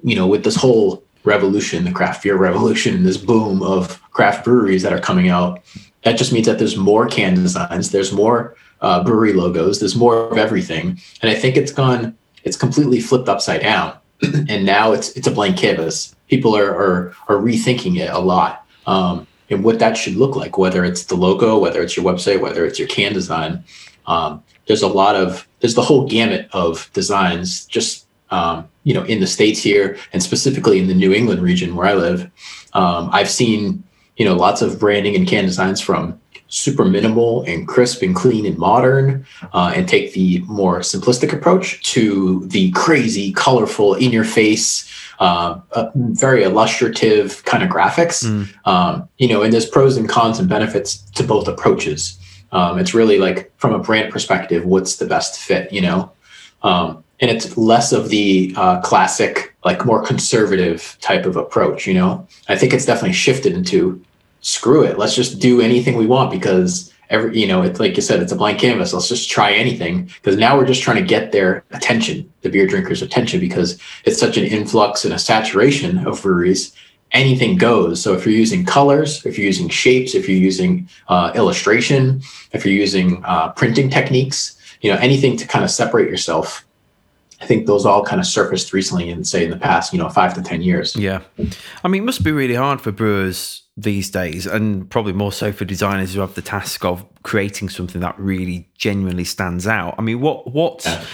[0.05, 4.83] you know, with this whole revolution, the craft beer revolution, this boom of craft breweries
[4.83, 5.63] that are coming out,
[6.03, 10.31] that just means that there's more can designs, there's more uh, brewery logos, there's more
[10.31, 15.11] of everything, and I think it's gone, it's completely flipped upside down, and now it's
[15.13, 16.15] it's a blank canvas.
[16.29, 18.67] People are are, are rethinking it a lot.
[18.87, 22.41] Um, and what that should look like, whether it's the logo, whether it's your website,
[22.41, 23.65] whether it's your can design.
[24.07, 29.03] Um, there's a lot of there's the whole gamut of designs just um, you know,
[29.05, 32.31] in the states here, and specifically in the New England region where I live,
[32.73, 33.83] um, I've seen
[34.17, 38.47] you know lots of branding and can designs from super minimal and crisp and clean
[38.47, 44.25] and modern, uh, and take the more simplistic approach to the crazy, colorful, in your
[44.25, 44.91] face.
[45.21, 48.49] Uh, uh, very illustrative kind of graphics, mm.
[48.69, 52.17] um, you know, and there's pros and cons and benefits to both approaches.
[52.53, 56.13] Um, it's really like from a brand perspective, what's the best fit, you know?
[56.63, 61.95] Um, and it's less of the uh, classic like more conservative type of approach you
[61.95, 62.27] know?
[62.49, 64.03] I think it's definitely shifted into
[64.41, 68.03] screw it let's just do anything we want because every you know it's like you
[68.03, 71.03] said it's a blank canvas let's just try anything because now we're just trying to
[71.03, 76.07] get their attention the beer drinkers attention because it's such an influx and a saturation
[76.07, 76.75] of breweries.
[77.13, 81.33] Anything goes so if you're using colors if you're using shapes if you're using uh,
[81.35, 82.21] illustration
[82.53, 86.67] if you're using uh, printing techniques you know anything to kind of separate yourself
[87.41, 90.09] I think those all kind of surfaced recently in say in the past, you know,
[90.09, 90.97] five to ten years.
[90.97, 91.21] Yeah,
[91.85, 95.53] I mean, it must be really hard for brewers these days, and probably more so
[95.53, 99.95] for designers who have the task of creating something that really genuinely stands out.
[99.99, 100.85] I mean, what what?
[100.85, 101.05] Yeah.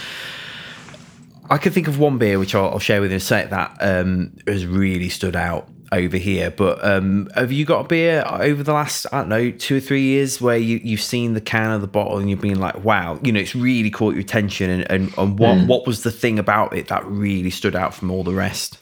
[1.50, 3.50] I can think of one beer which I'll, I'll share with you in a sec
[3.50, 6.50] that um, has really stood out over here.
[6.50, 9.80] But um, have you got a beer over the last I don't know two or
[9.80, 12.84] three years where you you've seen the can or the bottle and you've been like,
[12.84, 15.66] wow, you know, it's really caught your attention, and and, and what mm.
[15.66, 18.78] what was the thing about it that really stood out from all the rest?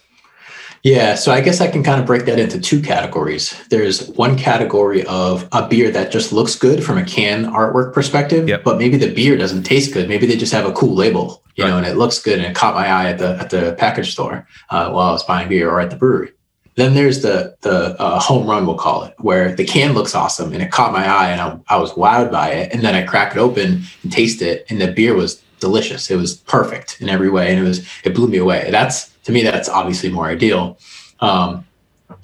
[0.83, 3.55] Yeah, so I guess I can kind of break that into two categories.
[3.71, 8.49] There's one category of a beer that just looks good from a can artwork perspective,
[8.49, 8.65] yep.
[8.65, 10.09] but maybe the beer doesn't taste good.
[10.09, 11.71] Maybe they just have a cool label, you right.
[11.71, 14.11] know, and it looks good and it caught my eye at the at the package
[14.11, 16.33] store uh, while I was buying beer or at the brewery.
[16.75, 20.53] Then there's the the uh, home run, we'll call it, where the can looks awesome
[20.53, 22.73] and it caught my eye and I, I was wowed by it.
[22.73, 26.11] And then I crack it open and taste it, and the beer was delicious.
[26.11, 28.71] It was perfect in every way, and it was it blew me away.
[28.71, 30.79] That's to me, that's obviously more ideal.
[31.21, 31.67] Um,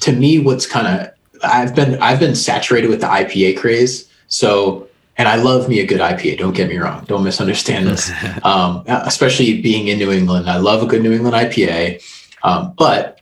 [0.00, 4.11] to me, what's kind of I've been I've been saturated with the IPA craze.
[4.28, 6.38] So and I love me a good IPA.
[6.38, 7.04] Don't get me wrong.
[7.06, 8.11] Don't misunderstand this.
[8.44, 12.02] um, especially being in New England, I love a good New England IPA.
[12.44, 13.17] Um, but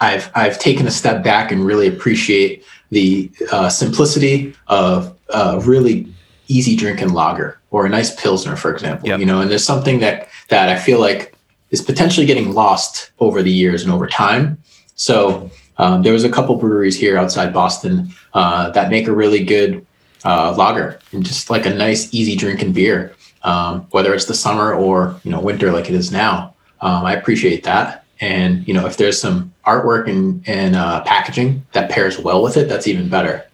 [0.00, 6.12] I've I've taken a step back and really appreciate the uh, simplicity of uh, really
[6.48, 9.08] easy drinking lager or a nice pilsner, for example.
[9.08, 9.20] Yep.
[9.20, 11.34] You know, and there's something that that I feel like
[11.70, 14.58] is potentially getting lost over the years and over time.
[14.94, 19.42] So um, there was a couple breweries here outside Boston uh, that make a really
[19.42, 19.84] good
[20.24, 24.74] uh, lager and just like a nice, easy drinking beer, um, whether it's the summer
[24.74, 26.54] or you know winter like it is now.
[26.80, 31.66] Um, I appreciate that, and you know if there's some artwork and and uh, packaging
[31.72, 33.44] that pairs well with it, that's even better.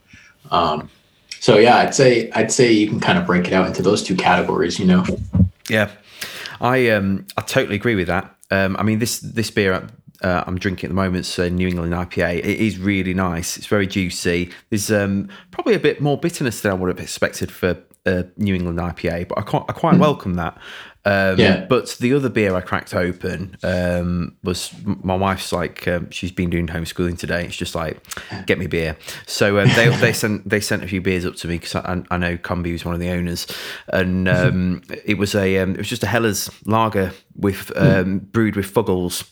[0.50, 0.90] Um,
[1.40, 4.02] so yeah, I'd say I'd say you can kind of break it out into those
[4.02, 4.78] two categories.
[4.78, 5.04] You know.
[5.68, 5.90] Yeah,
[6.60, 8.34] I um I totally agree with that.
[8.50, 9.88] Um, I mean this this beer
[10.22, 12.38] uh, I'm drinking at the moment, so New England IPA.
[12.38, 13.56] It is really nice.
[13.56, 14.50] It's very juicy.
[14.68, 18.54] There's um, probably a bit more bitterness than I would have expected for a New
[18.54, 20.00] England IPA, but I quite, I quite mm.
[20.00, 20.58] welcome that.
[21.04, 21.64] Um, yeah.
[21.66, 26.50] But the other beer I cracked open um, was my wife's like um, she's been
[26.50, 27.44] doing homeschooling today.
[27.44, 28.02] It's just like
[28.46, 28.96] get me beer.
[29.26, 32.02] So um, they they sent they sent a few beers up to me because I,
[32.10, 33.46] I, know Combi was one of the owners,
[33.88, 38.20] and um, it was a um, it was just a Helles lager with mm.
[38.32, 39.28] brewed with Fuggles,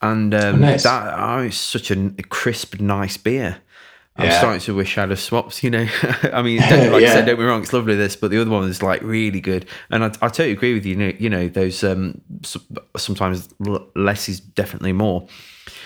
[0.00, 0.84] and oh, nice.
[0.84, 3.60] that oh, it's such a crisp, nice beer.
[4.16, 4.38] I'm yeah.
[4.38, 5.86] starting to wish I'd have swapped, you know.
[6.32, 7.10] I mean, like yeah.
[7.10, 9.40] I said, don't be wrong, it's lovely this, but the other one is like really
[9.40, 9.66] good.
[9.90, 10.90] And I, I totally agree with you.
[10.90, 12.20] You know, you know those um,
[12.96, 13.48] sometimes
[13.94, 15.26] less is definitely more.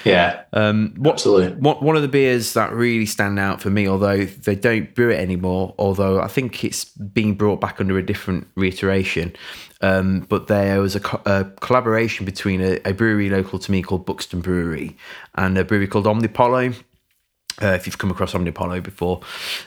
[0.04, 0.42] Yeah.
[0.52, 1.56] Um, what, absolutely.
[1.60, 5.10] What, one of the beers that really stand out for me, although they don't brew
[5.10, 9.34] it anymore, although I think it's being brought back under a different reiteration.
[9.80, 13.82] Um, but there was a, co- a collaboration between a, a, brewery local to me
[13.82, 14.96] called Buxton Brewery
[15.34, 16.74] and a brewery called Omnipollo
[17.62, 19.20] uh, if you've come across Omni Omnipollo before,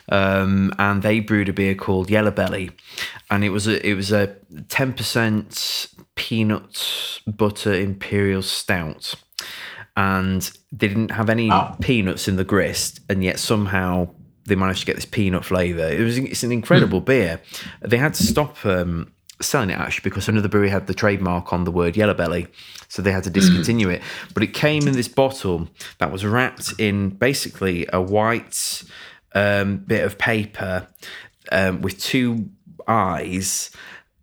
[0.09, 2.71] um, and they brewed a beer called Yellow Belly,
[3.29, 4.35] and it was a it was a
[4.69, 9.15] ten percent peanut butter imperial stout,
[9.95, 11.75] and they didn't have any oh.
[11.81, 14.09] peanuts in the grist, and yet somehow
[14.45, 15.87] they managed to get this peanut flavor.
[15.87, 17.41] It was it's an incredible beer.
[17.81, 21.63] They had to stop um, selling it actually because another brewery had the trademark on
[21.63, 22.47] the word Yellow Belly,
[22.87, 24.01] so they had to discontinue it.
[24.33, 25.67] But it came in this bottle
[25.99, 28.83] that was wrapped in basically a white
[29.33, 30.87] um, bit of paper
[31.51, 32.49] um, with two
[32.87, 33.71] eyes.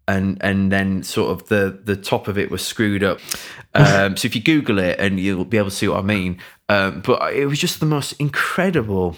[0.07, 3.20] And and then sort of the the top of it was screwed up.
[3.77, 6.38] Um, so if you Google it, and you'll be able to see what I mean.
[6.68, 9.16] Um, but it was just the most incredible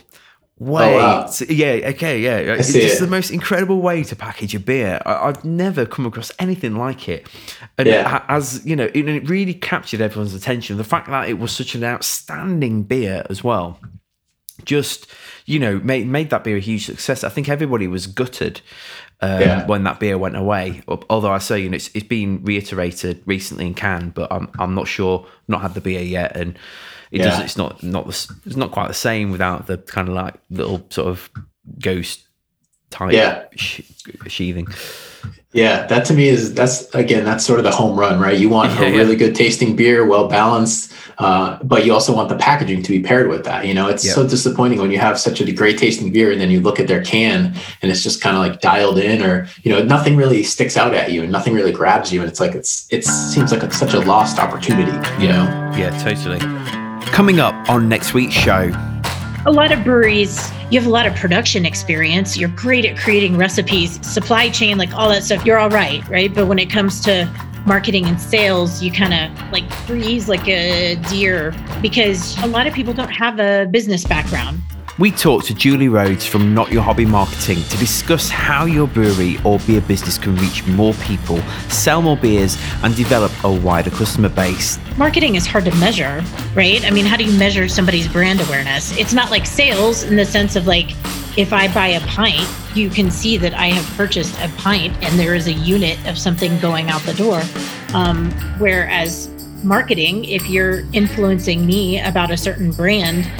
[0.58, 0.94] way.
[0.94, 1.30] Oh, wow.
[1.48, 2.38] yeah, okay, yeah.
[2.38, 3.00] It's just it.
[3.00, 5.00] the most incredible way to package a beer.
[5.04, 7.28] I, have never come across anything like it.
[7.78, 8.24] And yeah.
[8.28, 10.76] as you know, it, it really captured everyone's attention.
[10.76, 13.78] The fact that it was such an outstanding beer as well,
[14.64, 15.06] just
[15.44, 17.22] you know, made made that beer a huge success.
[17.22, 18.60] I think everybody was gutted.
[19.22, 19.66] Um, yeah.
[19.66, 20.82] when that beer went away.
[21.08, 24.74] Although I say, you know, it's, it's been reiterated recently in cans, but I'm I'm
[24.74, 25.26] not sure.
[25.48, 26.58] Not had the beer yet, and
[27.16, 27.30] it yeah.
[27.30, 27.40] does.
[27.40, 30.86] It's not not the, it's not quite the same without the kind of like little
[30.90, 31.30] sort of
[31.80, 32.26] ghost
[32.90, 33.44] type yeah.
[33.56, 34.68] sheathing.
[35.52, 38.38] Yeah, that to me is that's again that's sort of the home run, right?
[38.38, 39.18] You want yeah, a really yeah.
[39.18, 43.28] good tasting beer, well balanced, uh, but you also want the packaging to be paired
[43.28, 43.64] with that.
[43.64, 44.16] You know, it's yep.
[44.16, 46.88] so disappointing when you have such a great tasting beer and then you look at
[46.88, 50.42] their can and it's just kind of like dialed in, or you know, nothing really
[50.42, 53.50] sticks out at you and nothing really grabs you, and it's like it's it seems
[53.50, 54.92] like it's such a lost opportunity.
[55.22, 55.72] You know?
[55.74, 56.85] Yeah, totally.
[57.12, 58.70] Coming up on next week's show.
[59.46, 62.36] A lot of breweries, you have a lot of production experience.
[62.36, 65.46] You're great at creating recipes, supply chain, like all that stuff.
[65.46, 66.34] You're all right, right?
[66.34, 67.30] But when it comes to
[67.64, 72.74] marketing and sales, you kind of like freeze like a deer because a lot of
[72.74, 74.60] people don't have a business background.
[74.98, 79.36] We talked to Julie Rhodes from Not Your Hobby Marketing to discuss how your brewery
[79.44, 84.30] or beer business can reach more people, sell more beers, and develop a wider customer
[84.30, 84.78] base.
[84.96, 86.82] Marketing is hard to measure, right?
[86.82, 88.96] I mean, how do you measure somebody's brand awareness?
[88.96, 90.92] It's not like sales in the sense of like,
[91.36, 95.20] if I buy a pint, you can see that I have purchased a pint and
[95.20, 97.42] there is a unit of something going out the door.
[97.92, 99.28] Um, whereas
[99.62, 103.30] marketing, if you're influencing me about a certain brand,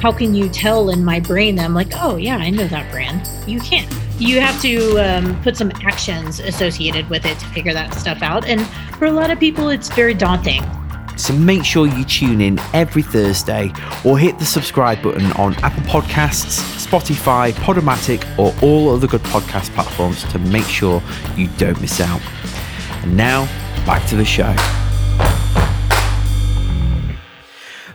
[0.00, 2.90] how can you tell in my brain that I'm like, oh, yeah, I know that
[2.90, 3.28] brand?
[3.46, 3.92] You can't.
[4.18, 8.46] You have to um, put some actions associated with it to figure that stuff out.
[8.46, 8.66] And
[8.98, 10.62] for a lot of people, it's very daunting.
[11.16, 13.72] So make sure you tune in every Thursday
[14.04, 19.74] or hit the subscribe button on Apple Podcasts, Spotify, Podomatic, or all other good podcast
[19.74, 21.02] platforms to make sure
[21.34, 22.20] you don't miss out.
[23.02, 23.46] And now,
[23.86, 24.54] back to the show.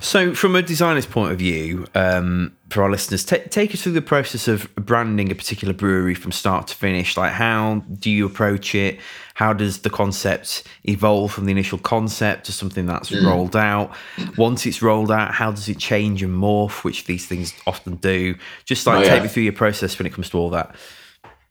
[0.02, 3.92] So, from a designer's point of view, um, for our listeners, t- take us through
[3.92, 7.16] the process of branding a particular brewery from start to finish.
[7.16, 9.00] Like, how do you approach it?
[9.36, 13.24] How does the concept evolve from the initial concept to something that's mm.
[13.24, 13.94] rolled out?
[14.38, 18.36] Once it's rolled out, how does it change and morph, which these things often do?
[18.66, 19.10] Just like oh, yeah.
[19.10, 20.76] take me through your process when it comes to all that.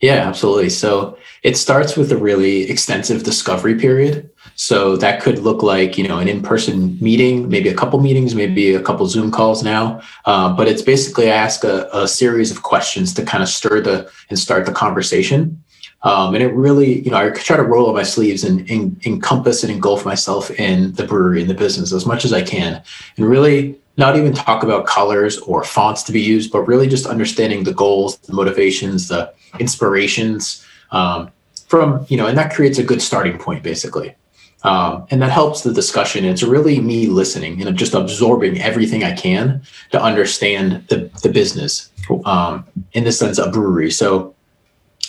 [0.00, 0.70] Yeah, absolutely.
[0.70, 4.30] So it starts with a really extensive discovery period.
[4.54, 8.74] So that could look like, you know, an in-person meeting, maybe a couple meetings, maybe
[8.74, 10.00] a couple Zoom calls now.
[10.24, 13.80] Uh, but it's basically I ask a, a, series of questions to kind of stir
[13.80, 15.62] the and start the conversation.
[16.02, 18.98] Um, and it really, you know, I try to roll up my sleeves and, and
[19.06, 22.82] encompass and engulf myself in the brewery and the business as much as I can,
[23.16, 27.06] and really not even talk about colors or fonts to be used, but really just
[27.06, 31.30] understanding the goals, the motivations, the inspirations um,
[31.66, 34.14] from, you know, and that creates a good starting point basically.
[34.62, 36.24] Um, and that helps the discussion.
[36.24, 39.62] It's really me listening and just absorbing everything I can
[39.92, 41.90] to understand the, the business,
[42.26, 43.90] um, in the sense of brewery.
[43.90, 44.34] So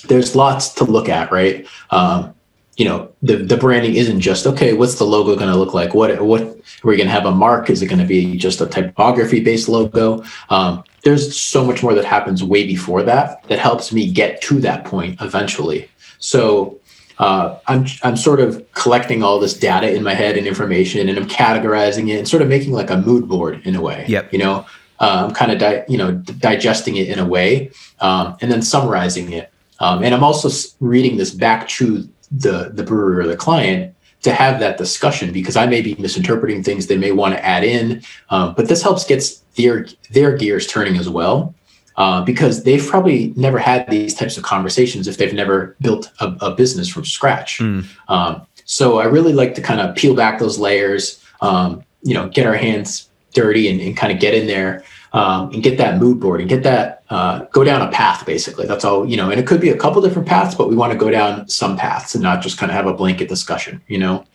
[0.07, 1.67] there's lots to look at, right?
[1.89, 2.33] Um,
[2.77, 5.93] you know, the, the branding isn't just, okay, what's the logo going to look like?
[5.93, 7.69] What, what, are we going to have a mark?
[7.69, 10.23] Is it going to be just a typography based logo?
[10.49, 14.59] Um, there's so much more that happens way before that that helps me get to
[14.61, 15.89] that point eventually.
[16.19, 16.79] So
[17.19, 21.17] uh, I'm I'm sort of collecting all this data in my head and information, and
[21.17, 24.05] I'm categorizing it and sort of making like a mood board in a way.
[24.07, 24.33] Yep.
[24.33, 24.65] You know,
[24.99, 28.61] uh, I'm kind of di- you know digesting it in a way, um, and then
[28.61, 29.51] summarizing it.
[29.79, 30.49] Um, and I'm also
[30.79, 35.57] reading this back to the the brewer or the client to have that discussion because
[35.57, 39.05] I may be misinterpreting things they may want to add in, um, but this helps
[39.05, 41.53] gets their their gears turning as well.
[41.97, 46.33] Uh, because they've probably never had these types of conversations if they've never built a,
[46.39, 47.59] a business from scratch.
[47.59, 47.85] Mm.
[48.07, 52.29] Um, so I really like to kind of peel back those layers, um, you know,
[52.29, 55.99] get our hands dirty and, and kind of get in there um, and get that
[55.99, 58.25] mood board and get that uh, go down a path.
[58.25, 59.29] Basically, that's all you know.
[59.29, 61.77] And it could be a couple different paths, but we want to go down some
[61.77, 63.81] paths and not just kind of have a blanket discussion.
[63.87, 64.25] You know.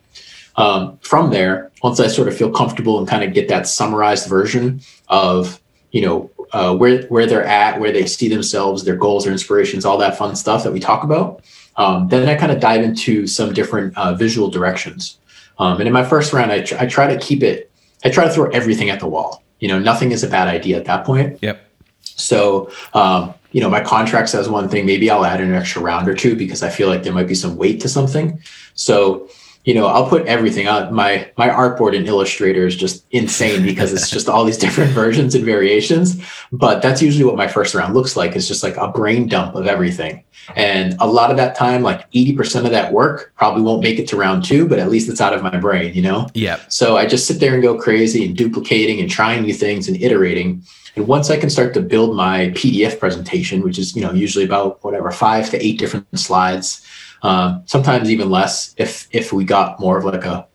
[0.57, 4.29] Um, from there, once I sort of feel comfortable and kind of get that summarized
[4.29, 5.61] version of
[5.91, 9.85] you know uh, where where they're at, where they see themselves, their goals, their inspirations,
[9.85, 11.43] all that fun stuff that we talk about.
[11.77, 15.19] Um, then I kind of dive into some different uh, visual directions.
[15.59, 17.71] Um, and in my first round, I, tr- I try to keep it.
[18.05, 19.43] I try to throw everything at the wall.
[19.61, 21.39] You know, nothing is a bad idea at that point.
[21.43, 21.66] Yep.
[22.07, 24.87] So, um, you know, my contract says one thing.
[24.87, 27.35] Maybe I'll add an extra round or two because I feel like there might be
[27.35, 28.41] some weight to something.
[28.75, 29.29] So
[29.67, 33.93] you know, I'll put everything on my my artboard in Illustrator is just insane because
[33.93, 36.25] it's just all these different versions and variations.
[36.53, 38.37] But that's usually what my first round looks like.
[38.37, 40.23] It's just like a brain dump of everything.
[40.55, 44.07] And a lot of that time, like 80% of that work probably won't make it
[44.09, 46.29] to round two, but at least it's out of my brain, you know?
[46.35, 46.61] Yeah.
[46.69, 50.01] So I just sit there and go crazy and duplicating and trying new things and
[50.01, 50.63] iterating.
[50.97, 54.45] And once I can start to build my PDF presentation, which is, you know, usually
[54.45, 56.85] about whatever, five to eight different slides,
[57.23, 60.47] um, sometimes even less if if we got more of like a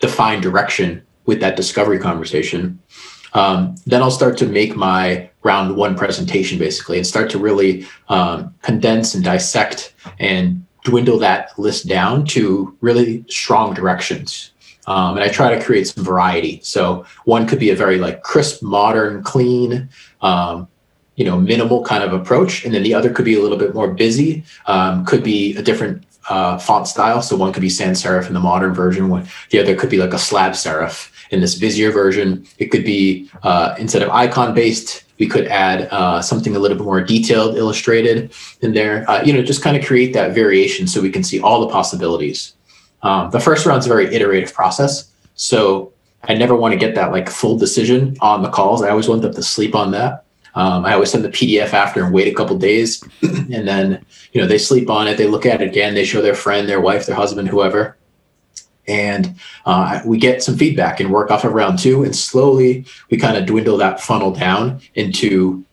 [0.00, 2.78] defined direction with that discovery conversation.
[3.34, 7.86] Um, then I'll start to make my round one presentation basically and start to really
[8.08, 14.50] um, condense and dissect and dwindle that list down to really strong directions.
[14.86, 16.60] Um, and I try to create some variety.
[16.62, 19.88] So one could be a very like crisp, modern, clean,
[20.22, 20.68] um,
[21.16, 23.74] you know, minimal kind of approach, and then the other could be a little bit
[23.74, 24.42] more busy.
[24.66, 27.20] Um, could be a different uh, font style.
[27.22, 29.08] So one could be sans serif in the modern version.
[29.08, 32.46] One, the other could be like a slab serif in this busier version.
[32.58, 36.78] It could be uh, instead of icon based, we could add uh, something a little
[36.78, 39.08] bit more detailed, illustrated in there.
[39.10, 41.68] Uh, you know, just kind of create that variation so we can see all the
[41.68, 42.54] possibilities.
[43.02, 45.10] Um, the first round's a very iterative process.
[45.34, 45.92] So
[46.24, 48.82] I never want to get that like full decision on the calls.
[48.82, 50.24] I always want them to sleep on that.
[50.54, 54.40] Um, I always send the PDF after and wait a couple days, and then you
[54.40, 55.16] know they sleep on it.
[55.16, 55.94] They look at it again.
[55.94, 57.96] They show their friend, their wife, their husband, whoever,
[58.88, 62.02] and uh, we get some feedback and work off of round two.
[62.02, 65.64] And slowly we kind of dwindle that funnel down into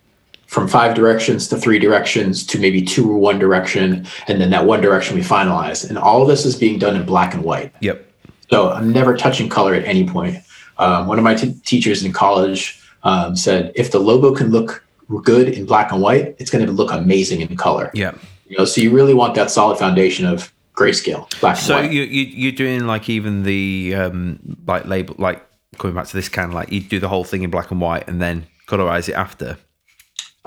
[0.47, 4.65] from five directions to three directions to maybe two or one direction, and then that
[4.65, 5.87] one direction we finalize.
[5.87, 7.73] And all of this is being done in black and white.
[7.81, 8.05] Yep.
[8.49, 10.37] So I'm never touching color at any point.
[10.77, 14.83] Um, one of my t- teachers in college um, said if the logo can look
[15.23, 17.91] good in black and white, it's going to look amazing in color.
[17.93, 18.13] Yeah.
[18.47, 21.93] You know, so you really want that solid foundation of grayscale, black so and white.
[21.93, 25.43] you, you you're doing like even the um like label like
[25.77, 27.81] coming back to this kind of like you do the whole thing in black and
[27.81, 29.57] white and then colorize it after.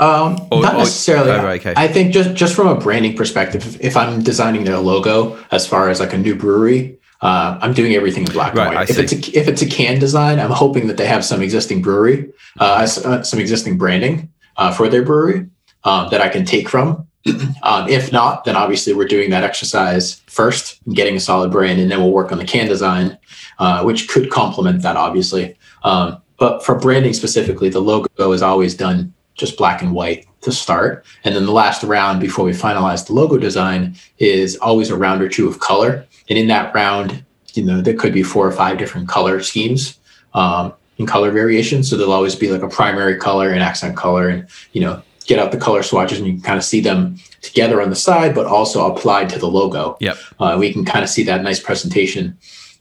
[0.00, 1.30] Um, or, not necessarily.
[1.30, 1.74] Or, oh, okay.
[1.76, 5.90] I think just just from a branding perspective, if, I'm designing their logo as far
[5.90, 8.88] as like a new brewery, uh, I'm doing everything in black right, and white.
[8.88, 11.82] if it's a if it's a can design, I'm hoping that they have some existing
[11.82, 15.46] brewery, uh, uh some existing branding, uh, for their brewery
[15.84, 17.06] um, that I can take from.
[17.62, 21.90] um, if not, then obviously we're doing that exercise first, getting a solid brand, and
[21.90, 23.18] then we'll work on the can design,
[23.58, 25.54] uh, which could complement that, obviously.
[25.82, 30.52] Um, but for branding specifically, the logo is always done just black and white to
[30.52, 31.04] start.
[31.24, 35.22] And then the last round before we finalize the logo design is always a round
[35.22, 36.06] or two of color.
[36.28, 37.24] And in that round,
[37.54, 39.98] you know, there could be four or five different color schemes
[40.34, 41.90] um, in color variations.
[41.90, 45.38] So there'll always be like a primary color and accent color and, you know, get
[45.38, 48.34] out the color swatches and you can kind of see them together on the side,
[48.34, 49.96] but also applied to the logo.
[50.00, 50.16] Yep.
[50.38, 52.36] Uh, we can kind of see that nice presentation.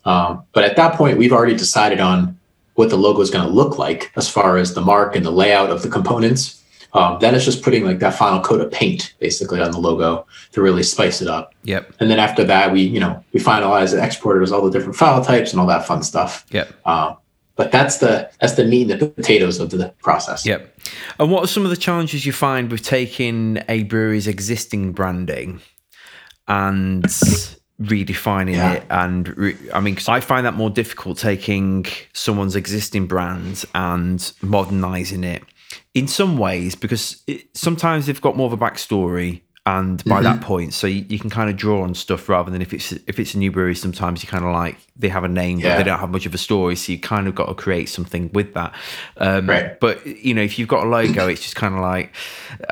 [0.05, 2.39] Um, but at that point, we've already decided on
[2.80, 5.32] what the logo is going to look like as far as the mark and the
[5.32, 6.64] layout of the components.
[6.94, 10.26] Um, then it's just putting like that final coat of paint basically on the logo
[10.54, 11.54] to really spice it up.
[11.64, 11.94] Yep.
[12.00, 15.22] And then after that, we you know we finalize it, exporters, all the different file
[15.22, 16.46] types and all that fun stuff.
[16.52, 16.74] Yep.
[16.88, 17.18] Um,
[17.58, 20.46] but that's the that's the meat and the potatoes of the process.
[20.46, 20.80] Yep.
[21.20, 25.60] And what are some of the challenges you find with taking a brewery's existing branding
[26.48, 27.06] and
[27.82, 28.72] redefining Yeah.
[28.74, 28.84] it?
[28.90, 34.32] And re- I mean, 'cause I find that more difficult taking someone's existing brand and
[34.42, 35.44] modernizing it
[35.94, 39.42] in some ways because it, sometimes they've got more of a backstory.
[39.66, 42.60] And by that point, so you, you can kind of draw on stuff rather than
[42.62, 43.76] if it's if it's a new brewery.
[43.76, 46.34] Sometimes you kind of like they have a name, but they don't have much of
[46.34, 46.76] a story.
[46.76, 48.74] So you kind of got to create something with that.
[49.18, 49.80] Um, Right.
[49.80, 52.16] But you know, if you've got a logo, it's just kind of like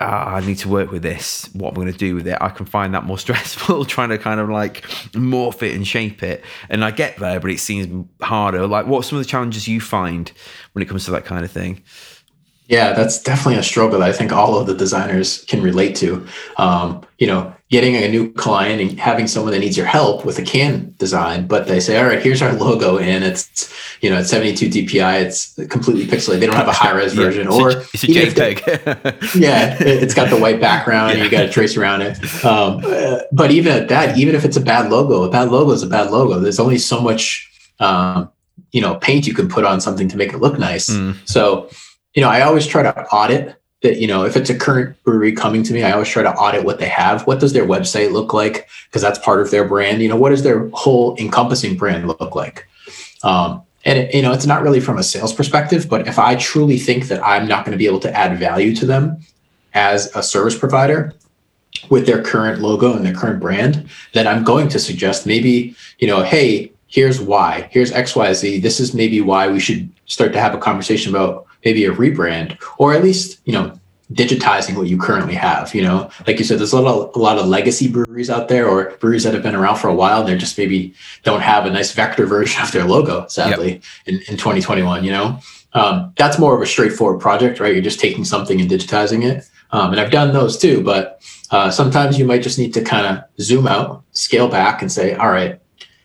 [0.01, 1.49] ah, I need to work with this.
[1.53, 4.09] What am I'm going to do with it, I can find that more stressful trying
[4.09, 4.81] to kind of like
[5.13, 6.43] morph it and shape it.
[6.69, 8.65] And I get there, but it seems harder.
[8.65, 10.31] Like, what are some of the challenges you find
[10.73, 11.83] when it comes to that kind of thing?
[12.67, 16.25] Yeah, that's definitely a struggle that I think all of the designers can relate to.
[16.57, 20.37] Um, you know, getting a new client and having someone that needs your help with
[20.39, 24.19] a can design, but they say, "All right, here's our logo, and it's you know,
[24.19, 26.39] it's 72 DPI, it's completely pixelated.
[26.41, 28.55] They don't have a high res Yeah, version, it's a- or it's a if they-
[28.55, 29.35] JPEG.
[29.39, 32.17] yeah, it- it's got the white background and you got to trace around it.
[32.45, 32.81] Um,
[33.31, 35.87] but even at that, even if it's a bad logo, a bad logo is a
[35.87, 36.39] bad logo.
[36.39, 37.49] There's only so much,
[37.79, 38.29] um,
[38.71, 40.89] you know, paint you can put on something to make it look nice.
[40.89, 41.15] Mm.
[41.25, 41.67] So,
[42.17, 43.97] you know, I always try to audit that.
[43.99, 46.65] You know, if it's a current brewery coming to me, I always try to audit
[46.65, 47.27] what they have.
[47.27, 48.67] What does their website look like?
[48.89, 50.01] Because that's part of their brand.
[50.01, 52.67] You know, what does their whole encompassing brand look like?
[53.21, 56.35] Um, and it, you know, it's not really from a sales perspective, but if I
[56.37, 59.19] truly think that I'm not going to be able to add value to them
[59.75, 61.13] as a service provider
[61.91, 66.07] with their current logo and their current brand, then I'm going to suggest maybe, you
[66.07, 68.63] know, hey, here's why, here's XYZ.
[68.63, 72.57] This is maybe why we should start to have a conversation about maybe a rebrand
[72.77, 73.77] or at least, you know,
[74.13, 75.75] digitizing what you currently have.
[75.75, 78.47] You know, like you said, there's a lot of, a lot of legacy breweries out
[78.47, 80.19] there or breweries that have been around for a while.
[80.19, 80.93] And they're just maybe
[81.23, 85.39] don't have a nice vector version of their logo, sadly, in, in 2021, you know?
[85.73, 87.73] Um, that's more of a straightforward project, right?
[87.73, 89.47] You're just taking something and digitizing it.
[89.71, 93.05] Um, and I've done those too, but uh, sometimes you might just need to kind
[93.05, 95.59] of zoom out, scale back, and say, all right,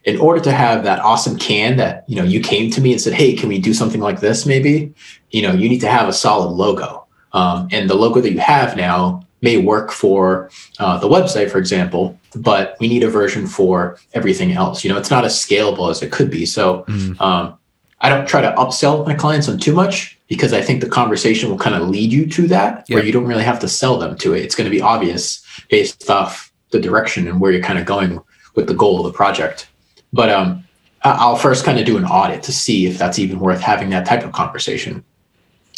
[0.04, 3.00] in order to have that awesome can that you know you came to me and
[3.00, 4.46] said, hey, can we do something like this?
[4.46, 4.92] Maybe
[5.30, 8.40] you know you need to have a solid logo, um, and the logo that you
[8.40, 13.46] have now may work for uh, the website, for example, but we need a version
[13.46, 14.84] for everything else.
[14.84, 16.46] You know, it's not as scalable as it could be.
[16.46, 17.20] So Mm.
[17.20, 17.58] um,
[18.00, 21.50] I don't try to upsell my clients on too much because I think the conversation
[21.50, 24.16] will kind of lead you to that where you don't really have to sell them
[24.18, 24.42] to it.
[24.42, 28.20] It's going to be obvious based off the direction and where you're kind of going
[28.56, 29.68] with the goal of the project.
[30.12, 30.64] But um,
[31.04, 34.06] I'll first kind of do an audit to see if that's even worth having that
[34.06, 35.04] type of conversation.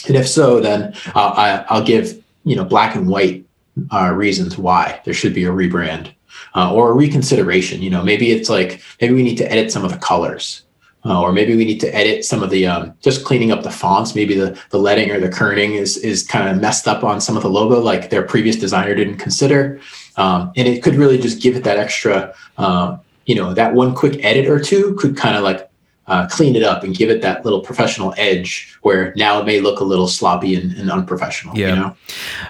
[0.07, 3.45] And if so, then uh, I, I'll give you know black and white
[3.93, 6.13] uh, reasons why there should be a rebrand
[6.55, 7.83] uh, or a reconsideration.
[7.83, 10.63] You know, maybe it's like maybe we need to edit some of the colors,
[11.05, 13.71] uh, or maybe we need to edit some of the um, just cleaning up the
[13.71, 14.15] fonts.
[14.15, 17.37] Maybe the the leading or the kerning is is kind of messed up on some
[17.37, 19.81] of the logo, like their previous designer didn't consider,
[20.17, 22.35] um, and it could really just give it that extra.
[22.59, 25.71] Um, you know, that one quick edit or two could kind of like
[26.07, 29.61] uh, clean it up and give it that little professional edge where now it may
[29.61, 31.57] look a little sloppy and, and unprofessional.
[31.57, 31.69] Yeah.
[31.69, 31.97] You know?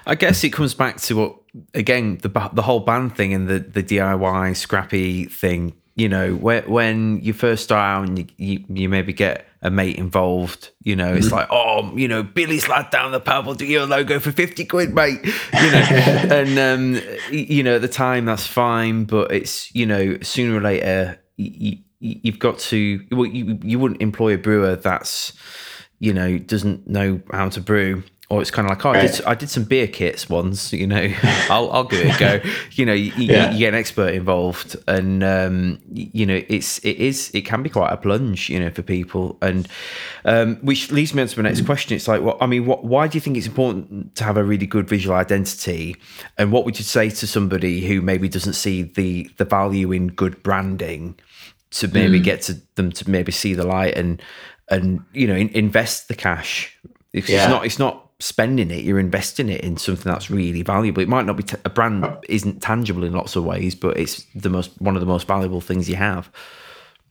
[0.06, 1.36] I guess it comes back to what
[1.72, 5.74] again the the whole band thing and the the DIY scrappy thing.
[5.96, 9.70] You know, when when you first start out and you, you, you maybe get a
[9.70, 13.54] mate involved, you know, it's like, oh, you know, Billy's lad down the pub will
[13.54, 15.20] do your logo for fifty quid, mate.
[15.24, 17.02] You know, and um,
[17.32, 21.18] you know, at the time that's fine, but it's you know, sooner or later.
[21.36, 25.32] You, you've got to well, you, you wouldn't employ a brewer that's
[25.98, 29.24] you know doesn't know how to brew or it's kind of like, oh, I, did,
[29.26, 31.12] I did some beer kits once, you know,
[31.50, 32.50] I'll, I'll give it a go.
[32.72, 33.50] you know, you, yeah.
[33.50, 37.68] you, get an expert involved, and um, you know, it's it is it can be
[37.68, 39.68] quite a plunge, you know, for people, and
[40.24, 41.94] um, which leads me on to my next question.
[41.94, 44.44] It's like, well, I mean, what, why do you think it's important to have a
[44.44, 45.96] really good visual identity,
[46.38, 50.08] and what would you say to somebody who maybe doesn't see the the value in
[50.08, 51.18] good branding?
[51.78, 52.24] To maybe mm.
[52.24, 54.22] get to them to maybe see the light and
[54.68, 56.78] and you know in, invest the cash.
[57.12, 57.48] It's yeah.
[57.48, 61.02] not it's not spending it, you're investing it in something that's really valuable.
[61.02, 64.24] It might not be t- a brand isn't tangible in lots of ways, but it's
[64.34, 66.30] the most one of the most valuable things you have.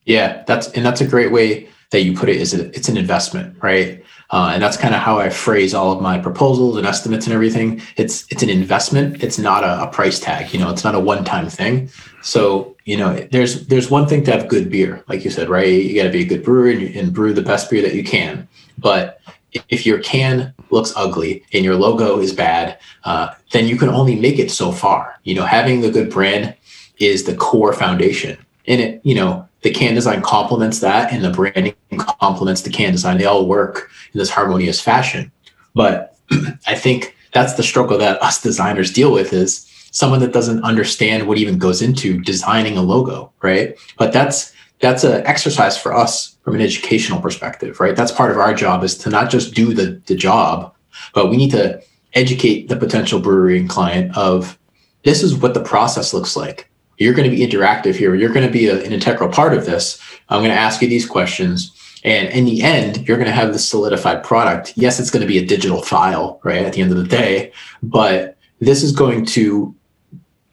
[0.06, 2.38] Yeah, that's and that's a great way that you put it.
[2.38, 4.04] Is it, it's an investment, right?
[4.32, 7.34] Uh, and that's kind of how I phrase all of my proposals and estimates and
[7.34, 7.80] everything.
[7.96, 9.24] It's it's an investment.
[9.24, 10.52] It's not a, a price tag.
[10.52, 11.92] You know, it's not a one time thing.
[12.24, 15.68] So you know, there's there's one thing to have good beer, like you said, right?
[15.68, 18.04] You got to be a good brewer and, and brew the best beer that you
[18.04, 18.48] can.
[18.80, 19.22] But
[19.70, 24.16] if your can looks ugly and your logo is bad, uh, then you can only
[24.16, 25.20] make it so far.
[25.24, 26.56] You know, having the good brand
[26.98, 28.38] is the core foundation.
[28.68, 32.92] And it, you know, the can design complements that and the branding complements the can
[32.92, 33.18] design.
[33.18, 35.32] They all work in this harmonious fashion.
[35.74, 36.18] But
[36.68, 41.28] I think that's the struggle that us designers deal with is someone that doesn't understand
[41.28, 43.78] what even goes into designing a logo, right?
[43.98, 47.96] But that's that's an exercise for us from an educational perspective, right?
[47.96, 50.76] That's part of our job is to not just do the, the job,
[51.14, 51.82] but we need to
[52.16, 54.60] educate the potential brewery and client of
[55.04, 56.70] this is what the process looks like.
[56.98, 58.14] You're going to be interactive here.
[58.14, 60.02] You're going to be a, an integral part of this.
[60.28, 61.72] I'm going to ask you these questions.
[62.04, 64.74] And in the end, you're going to have this solidified product.
[64.76, 66.66] Yes, it's going to be a digital file, right?
[66.66, 69.74] At the end of the day, but this is going to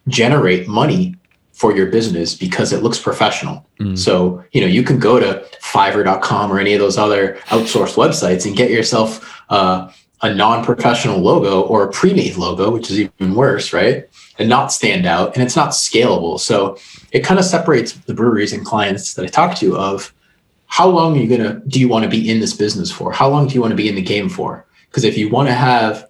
[0.07, 1.15] generate money
[1.61, 3.63] for your business because it looks professional.
[3.79, 3.95] Mm.
[3.95, 8.47] So, you know, you can go to fiverr.com or any of those other outsourced websites
[8.47, 9.91] and get yourself uh,
[10.23, 14.09] a non-professional logo or a pre-made logo, which is even worse, right?
[14.39, 16.39] And not stand out and it's not scalable.
[16.39, 16.79] So
[17.11, 20.11] it kind of separates the breweries and clients that I talk to of
[20.65, 23.11] how long are you going to do you want to be in this business for?
[23.11, 24.65] How long do you want to be in the game for?
[24.89, 26.07] Because if you want to have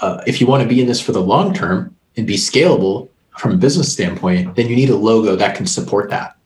[0.00, 3.10] uh, if you want to be in this for the long term and be scalable,
[3.38, 6.36] from a business standpoint, then you need a logo that can support that.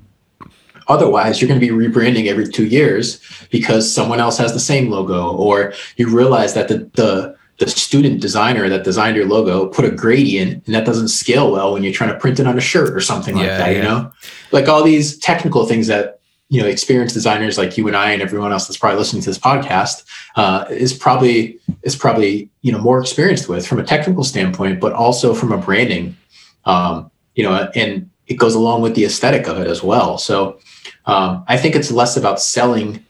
[0.88, 3.20] Otherwise, you're going to be rebranding every two years
[3.50, 8.20] because someone else has the same logo, or you realize that the, the the student
[8.20, 11.92] designer that designed your logo put a gradient and that doesn't scale well when you're
[11.92, 13.76] trying to print it on a shirt or something like yeah, that, yeah.
[13.76, 14.12] you know?
[14.50, 16.18] Like all these technical things that,
[16.48, 19.30] you know, experienced designers like you and I and everyone else that's probably listening to
[19.30, 24.24] this podcast uh, is probably is probably, you know, more experienced with from a technical
[24.24, 26.16] standpoint, but also from a branding
[26.64, 30.18] um, you know, and it goes along with the aesthetic of it as well.
[30.18, 30.58] So
[31.06, 33.04] um, I think it's less about selling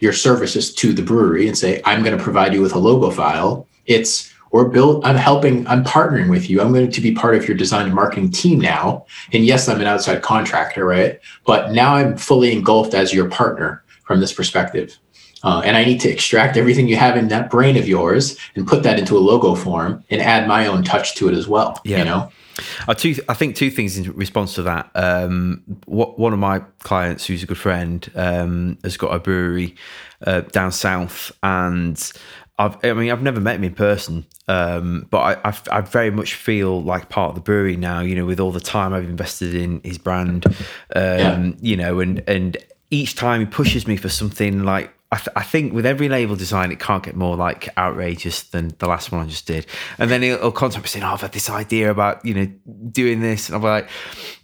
[0.00, 3.10] your services to the brewery and say, I'm going to provide you with a logo
[3.10, 3.66] file.
[3.86, 6.60] It's or build, I'm helping, I'm partnering with you.
[6.60, 9.04] I'm going to be part of your design and marketing team now.
[9.32, 11.20] And yes, I'm an outside contractor, right?
[11.44, 14.98] But now I'm fully engulfed as your partner from this perspective.
[15.44, 18.66] Uh, and I need to extract everything you have in that brain of yours and
[18.66, 21.80] put that into a logo form and add my own touch to it as well.
[21.84, 21.98] Yeah.
[21.98, 22.32] You know?
[22.86, 24.90] I, two, I think two things in response to that.
[24.94, 29.74] Um, what, one of my clients, who's a good friend, um, has got a brewery
[30.26, 32.12] uh, down south, and
[32.58, 36.10] I've, I mean, I've never met him in person, um, but I, I, I, very
[36.10, 38.00] much feel like part of the brewery now.
[38.00, 40.44] You know, with all the time I've invested in his brand,
[40.94, 41.32] yeah.
[41.32, 42.56] Um, you know, and and
[42.90, 46.36] each time he pushes me for something like I, th- I, think with every label
[46.36, 49.66] design, it can't get more like outrageous than the last one I just did.
[49.96, 52.46] And then he'll, he'll contact me saying, "Oh, I've had this idea about you know
[52.90, 53.88] doing this," and I'm like,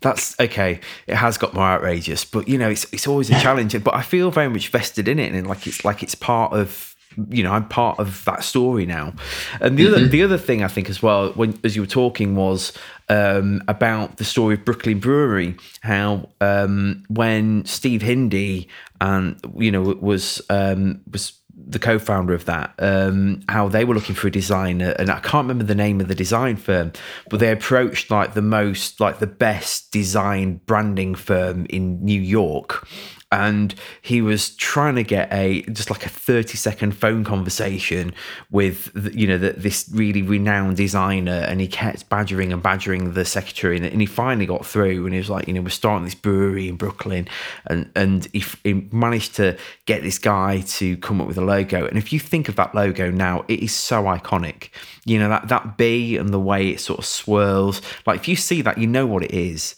[0.00, 0.80] "That's okay.
[1.06, 3.82] It has got more outrageous, but you know, it's it's always a challenge.
[3.84, 6.93] But I feel very much vested in it, and like it's like it's part of
[7.28, 9.14] you know I'm part of that story now.
[9.60, 9.94] And the mm-hmm.
[9.94, 12.72] other the other thing I think as well when as you were talking was
[13.08, 18.68] um, about the story of Brooklyn Brewery, how um, when Steve Hindy
[19.00, 21.32] and you know was um, was
[21.66, 25.44] the co-founder of that, um, how they were looking for a designer, and I can't
[25.44, 26.92] remember the name of the design firm,
[27.30, 32.86] but they approached like the most, like the best design branding firm in New York,
[33.34, 38.14] and he was trying to get a just like a 30 second phone conversation
[38.50, 43.76] with you know this really renowned designer and he kept badgering and badgering the secretary
[43.76, 46.14] and, and, he finally got through and he was like you know we're starting this
[46.14, 47.26] brewery in brooklyn
[47.66, 49.56] and and he, he managed to
[49.86, 52.74] get this guy to come up with a logo and if you think of that
[52.74, 54.68] logo now it is so iconic.
[55.06, 58.36] You know that that b and the way it sort of swirls like if you
[58.36, 59.74] see that you know what it is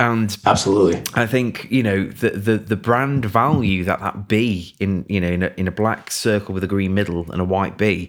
[0.00, 5.04] and absolutely i think you know the, the the brand value that that b in
[5.08, 7.76] you know in a, in a black circle with a green middle and a white
[7.76, 8.08] b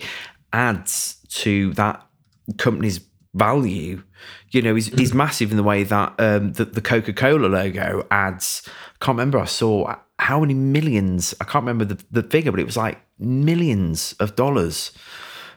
[0.54, 2.06] adds to that
[2.58, 3.00] company's
[3.36, 4.02] value,
[4.50, 8.08] you know, is, is massive in the way that um, the, the Coca Cola logo
[8.10, 8.64] adds.
[8.68, 9.38] I can't remember.
[9.38, 11.36] I saw how many millions.
[11.40, 14.92] I can't remember the, the figure, but it was like millions of dollars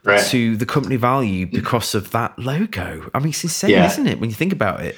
[0.05, 0.21] Right.
[0.27, 3.09] to the company value because of that logo.
[3.15, 3.87] I mean, it's insane, Yeah.
[3.87, 4.19] isn't it?
[4.21, 4.97] When you think about it.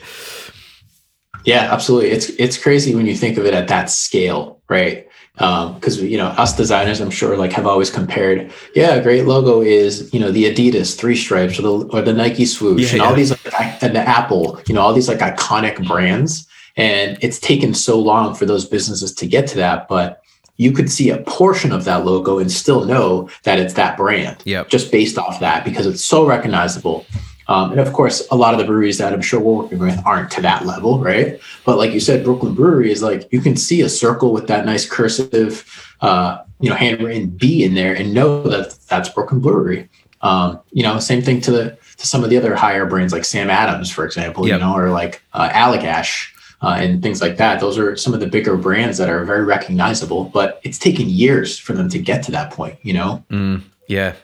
[1.44, 2.10] Yeah, absolutely.
[2.10, 5.06] It's it's crazy when you think of it at that scale, right?
[5.38, 8.52] Um, because you know us designers, I'm sure, like have always compared.
[8.74, 12.12] Yeah, a great logo is you know the Adidas three stripes or the or the
[12.12, 15.18] Nike swoosh Yeah, and all these like, and the Apple, you know, all these like
[15.18, 16.46] iconic brands.
[16.76, 20.20] And it's taken so long for those businesses to get to that, but
[20.56, 24.42] you could see a portion of that logo and still know that it's that brand
[24.44, 24.68] Yep.
[24.70, 27.06] just based off that because it's so recognizable.
[27.46, 30.00] Um, and of course, a lot of the breweries that I'm sure we're working with
[30.06, 31.40] aren't to that level, right?
[31.64, 34.64] But like you said, Brooklyn Brewery is like you can see a circle with that
[34.64, 35.64] nice cursive,
[36.00, 39.88] uh, you know, handwritten B in there and know that that's Brooklyn Brewery.
[40.22, 43.24] Um, you know, same thing to the to some of the other higher brands like
[43.24, 44.54] Sam Adams, for example, Yep.
[44.60, 46.30] you know, or like uh, Allagash.
[46.62, 47.60] Uh, and things like that.
[47.60, 51.58] Those are some of the bigger brands that are very recognizable, but it's taken years
[51.58, 53.22] for them to get to that point, you know?
[53.28, 54.14] Mm, yeah.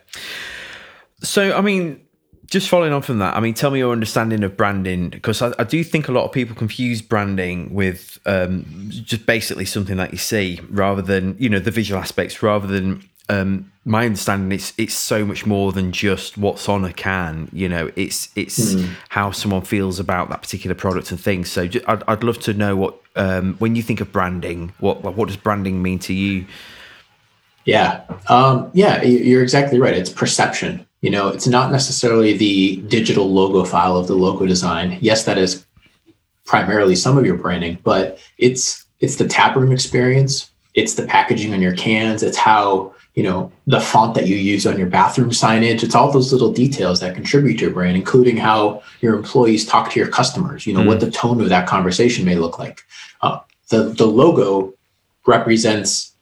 [1.23, 2.01] So, I mean,
[2.51, 5.53] just following on from that, I mean, tell me your understanding of branding because I,
[5.59, 10.11] I do think a lot of people confuse branding with um, just basically something that
[10.11, 14.73] you see rather than you know the visual aspects rather than um, my understanding it's
[14.77, 18.75] it's so much more than just what's on a can you know it's it's
[19.11, 22.53] how someone feels about that particular product and things so ju- I'd, I'd love to
[22.53, 26.47] know what um, when you think of branding what what does branding mean to you
[27.65, 28.03] Yeah.
[28.29, 29.95] Um, yeah, you're exactly right.
[29.95, 30.87] It's perception.
[31.01, 34.99] You know, it's not necessarily the digital logo file of the logo design.
[35.01, 35.65] Yes, that is
[36.45, 41.63] primarily some of your branding, but it's it's the taproom experience, it's the packaging on
[41.63, 45.83] your cans, it's how, you know, the font that you use on your bathroom signage,
[45.83, 49.91] it's all those little details that contribute to your brand, including how your employees talk
[49.91, 52.83] to your customers, you know, what the tone of that conversation may look like.
[53.23, 53.39] Uh,
[53.69, 54.75] the the logo
[55.27, 56.15] represents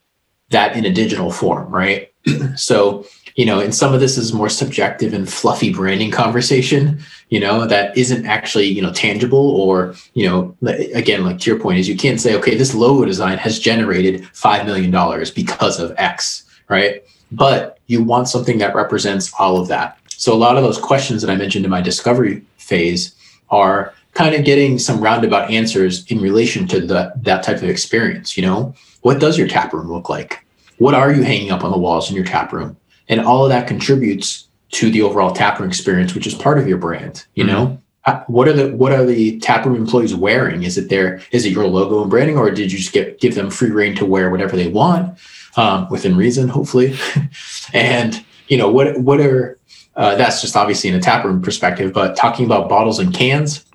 [0.49, 2.11] that in a digital form, right?
[2.55, 3.05] so,
[3.35, 6.99] you know, and some of this is more subjective and fluffy branding conversation,
[7.29, 10.55] you know, that isn't actually, you know, tangible or, you know,
[10.93, 14.23] again, like to your point is you can't say, okay, this logo design has generated
[14.33, 14.91] $5 million
[15.35, 17.03] because of X, right?
[17.31, 19.97] But you want something that represents all of that.
[20.09, 23.15] So a lot of those questions that I mentioned in my discovery phase
[23.49, 28.35] are kind of getting some roundabout answers in relation to the, that type of experience,
[28.35, 28.73] you know?
[29.01, 30.45] What does your tap room look like?
[30.77, 32.75] What are you hanging up on the walls in your tap room?
[33.09, 36.77] And all of that contributes to the overall taproom experience, which is part of your
[36.77, 37.25] brand.
[37.33, 40.63] You know, Uh, what are the what are the taproom employees wearing?
[40.63, 43.35] Is it their is it your logo and branding, or did you just get give
[43.35, 45.17] them free reign to wear whatever they want
[45.57, 46.95] um, within reason, hopefully?
[47.73, 49.59] and you know what what are
[49.95, 53.65] uh, that's just obviously in a taproom perspective, but talking about bottles and cans,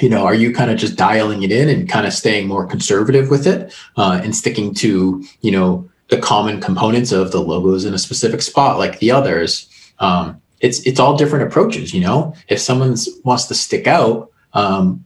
[0.00, 2.66] you know, are you kind of just dialing it in and kind of staying more
[2.66, 7.84] conservative with it uh, and sticking to, you know, the common components of the logos
[7.84, 9.68] in a specific spot like the others?
[9.98, 12.34] Um, it's it's all different approaches, you know.
[12.48, 15.04] If someone wants to stick out, um,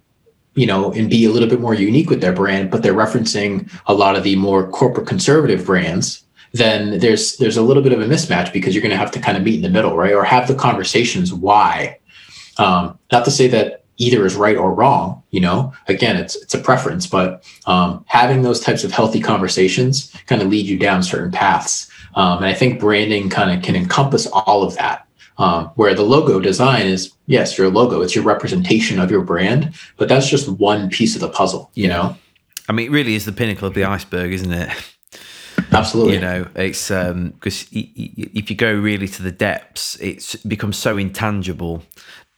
[0.55, 3.71] you know, and be a little bit more unique with their brand, but they're referencing
[3.87, 8.01] a lot of the more corporate conservative brands, then there's there's a little bit of
[8.01, 10.15] a mismatch because you're going to have to kind of meet in the middle, right?
[10.15, 11.99] Or have the conversations why.
[12.59, 15.73] Um, not to say that either is right or wrong, you know.
[15.87, 20.49] Again, it's it's a preference, but um, having those types of healthy conversations kind of
[20.49, 21.89] lead you down certain paths.
[22.15, 25.07] Um, and I think branding kind of can encompass all of that.
[25.39, 29.75] Um, where the logo design is yes, your logo, it's your representation of your brand,
[29.97, 32.15] but that's just one piece of the puzzle, you know.
[32.69, 34.69] I mean, it really is the pinnacle of the iceberg, isn't it?
[35.73, 36.15] Absolutely.
[36.15, 40.99] You know, it's um because if you go really to the depths, it's becomes so
[40.99, 41.83] intangible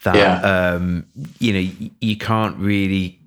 [0.04, 0.40] that Yeah.
[0.74, 1.06] um
[1.38, 3.18] you know you can't really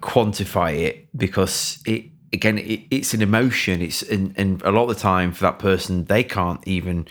[0.00, 3.80] quantify it because it again it, it's an emotion.
[3.82, 7.06] It's and, and a lot of the time for that person they can't even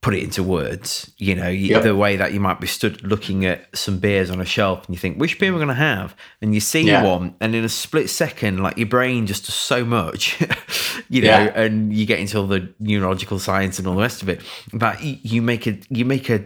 [0.00, 1.10] put it into words.
[1.18, 1.82] You know, Yep.
[1.82, 4.94] the way that you might be stood looking at some beers on a shelf and
[4.94, 6.14] you think, which beer we're going to have?
[6.40, 7.02] And you see Yeah.
[7.02, 10.40] one, and in a split second, like your brain just does so much,
[11.08, 11.60] you know, Yeah.
[11.60, 14.40] and you get into all the neurological science and all the rest of it.
[14.72, 16.44] But you make a you make a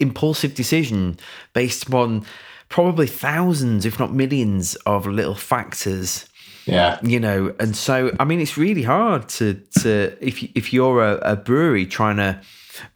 [0.00, 1.16] impulsive decision
[1.52, 2.24] based upon
[2.68, 6.26] probably thousands, if not millions, of little factors
[6.66, 6.98] Yeah.
[7.02, 11.14] you know and so i mean it's really hard to to if if you're a,
[11.32, 12.40] a brewery trying to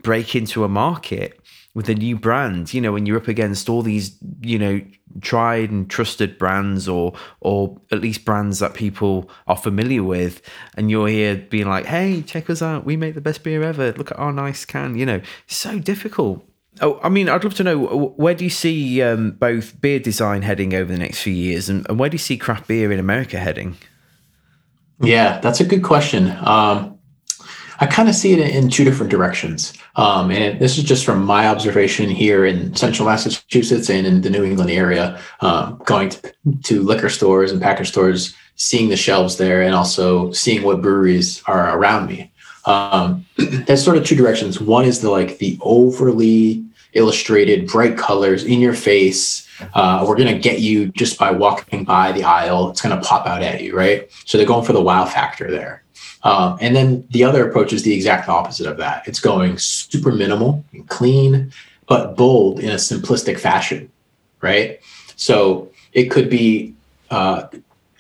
[0.02, 1.40] break into a market
[1.74, 4.06] with a new brand you know when you're up against all these
[4.42, 4.78] you know
[5.22, 10.42] tried and trusted brands or or at least brands that people are familiar with
[10.76, 12.84] and you're here being like hey check us out.
[12.84, 13.92] We make the best beer ever.
[13.92, 16.44] Look at our nice can you know it's so difficult
[16.80, 20.42] oh i mean i'd love to know where do you see um, both beer design
[20.42, 22.98] heading over the next few years and, and where do you see craft beer in
[22.98, 23.76] america heading
[25.00, 26.98] yeah that's a good question um,
[27.82, 29.72] I kind of see it in two different directions.
[29.96, 34.30] Um, and this is just from my observation here in central Massachusetts and in the
[34.30, 39.36] New England area, um, going to, to liquor stores and package stores, seeing the shelves
[39.36, 42.31] there, and also seeing what breweries are around me.
[42.64, 44.60] Um, there's sort of two directions.
[44.60, 49.48] One is the like the overly illustrated, bright colors in your face.
[49.74, 52.70] Uh, we're to get you just by walking by the aisle.
[52.70, 54.10] It's to pop out at you, right?
[54.24, 55.82] So they're going for the wow factor there.
[56.24, 59.06] Um, and then the other approach is the exact opposite of that.
[59.08, 61.52] It's going super minimal and clean,
[61.88, 63.90] but bold in a simplistic fashion,
[64.40, 64.80] right?
[65.16, 66.74] So it could be
[67.10, 67.48] uh,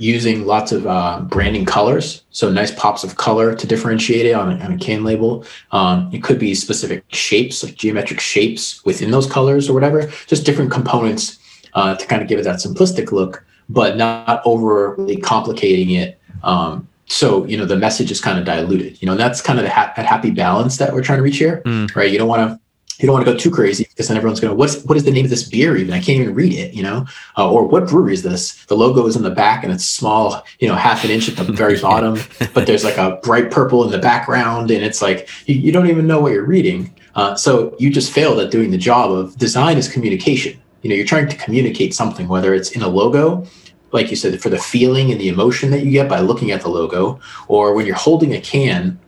[0.02, 4.52] using lots of uh, branding colors, so nice pops of color to differentiate it on
[4.52, 5.44] a, on a can label.
[5.70, 10.44] Um, it could be specific shapes, like geometric shapes within those colors or whatever, just
[10.44, 11.38] different components
[11.74, 16.88] uh, to kind of give it that simplistic look, but not overly complicating it um,
[17.06, 19.64] so you know the message is kind of diluted you know and that's kind of
[19.64, 21.94] the ha- that happy balance that we're trying to reach here mm.
[21.94, 22.61] right you don't want to
[23.02, 25.04] you don't want to go too crazy because then everyone's going to what's what is
[25.04, 25.92] the name of this beer even?
[25.92, 27.06] I can't even read it you know?
[27.36, 28.64] Uh, or what brewery is this?
[28.66, 31.36] The logo is in the back and it's small you know half an inch at
[31.36, 32.18] the very bottom
[32.54, 35.88] but there's like a bright purple in the background and it's like you, you don't
[35.88, 36.94] even know what you're reading.
[37.14, 40.58] Uh, so you just failed at doing the job of design is communication.
[40.82, 43.46] You know you're trying to communicate something whether it's in a logo
[43.92, 46.62] like you said, for the feeling and the emotion that you get by looking at
[46.62, 48.98] the logo, or when you're holding a can,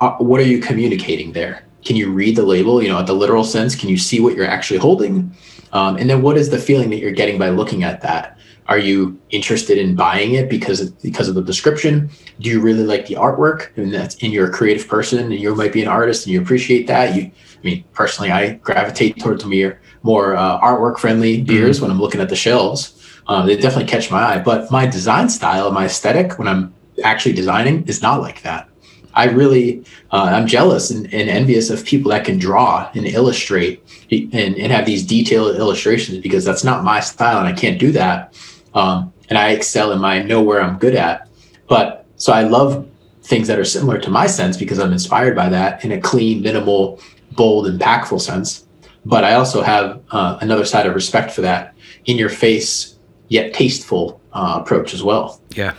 [0.00, 1.63] uh, what are you communicating there?
[1.84, 2.82] Can you read the label?
[2.82, 5.34] You know, at the literal sense, can you see what you're actually holding?
[5.72, 8.38] Um, and then what is the feeling that you're getting by looking at that?
[8.66, 12.10] Are you interested in buying it because of, because of the description?
[12.40, 13.68] Do you really like the artwork?
[13.76, 16.32] I And that's in you're a creative person and you might be an artist and
[16.32, 17.14] you appreciate that.
[17.14, 21.84] You, I mean, personally, I gravitate towards more more uh, artwork friendly beers mm-hmm.
[21.84, 23.00] when I'm looking at the shelves.
[23.26, 24.38] Um, they definitely catch my eye.
[24.38, 28.68] But my design style, my aesthetic, when I'm actually designing, is not like that.
[29.14, 33.82] I really, uh, I'm jealous and, and, envious of people that can draw and illustrate
[34.10, 37.92] and, and, have these detailed illustrations because that's not my style and I can't do
[37.92, 38.34] that.
[38.74, 41.28] Um, and I excel in my know where I'm good at.
[41.68, 42.88] But so I love
[43.22, 46.42] things that are similar to my sense because I'm inspired by that in a clean,
[46.42, 47.00] minimal,
[47.32, 48.66] bold, impactful sense.
[49.04, 51.74] But I also have uh, another side of respect for that
[52.06, 52.96] in your face
[53.28, 55.40] yet tasteful uh, approach as well.
[55.54, 55.74] Yeah.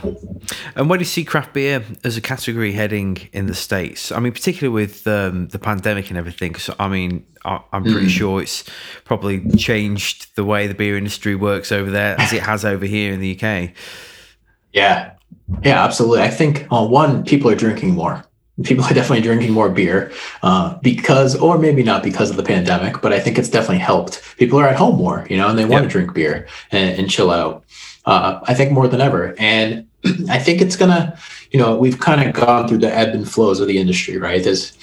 [0.75, 4.11] And where do you see craft beer as a category heading in the States?
[4.11, 6.53] I mean, particularly with um, the pandemic and everything.
[6.53, 8.09] Because, I mean, I, am pretty mm.
[8.09, 8.63] sure it's
[9.03, 13.13] probably changed the way the beer industry works over there as it has over here
[13.13, 13.71] in the UK.
[14.71, 15.11] Yeah.
[15.63, 16.21] Yeah, absolutely.
[16.21, 18.25] I think, uh, one, people are drinking more
[18.63, 23.01] people are definitely drinking more beer uh, because or maybe not because of the pandemic
[23.01, 25.65] but i think it's definitely helped people are at home more you know and they
[25.65, 27.65] want to drink beer and, and chill out
[28.05, 29.87] uh, i think more than ever and
[30.29, 31.17] i think it's gonna
[31.51, 34.43] you know we've kind of gone through the ebb and flows of the industry right
[34.43, 34.77] there's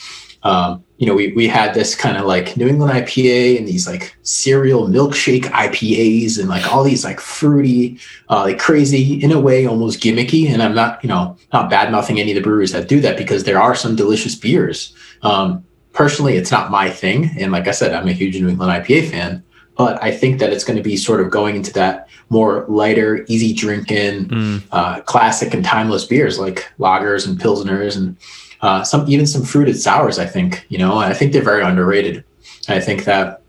[0.44, 3.86] um, you know, we we had this kind of like New England IPA and these
[3.86, 7.98] like cereal milkshake IPAs and like all these like fruity,
[8.28, 10.48] uh, like crazy in a way, almost gimmicky.
[10.48, 13.16] And I'm not, you know, not bad mouthing any of the breweries that do that
[13.16, 14.94] because there are some delicious beers.
[15.22, 17.30] Um, personally, it's not my thing.
[17.38, 19.44] And like I said, I'm a huge New England IPA fan,
[19.76, 23.24] but I think that it's going to be sort of going into that more lighter,
[23.28, 24.62] easy drinking, mm.
[24.72, 28.16] uh, classic and timeless beers like lagers and pilsners and
[28.62, 30.18] uh, some even some fruited sours.
[30.18, 32.24] I think you know, I think they're very underrated.
[32.68, 33.42] I think that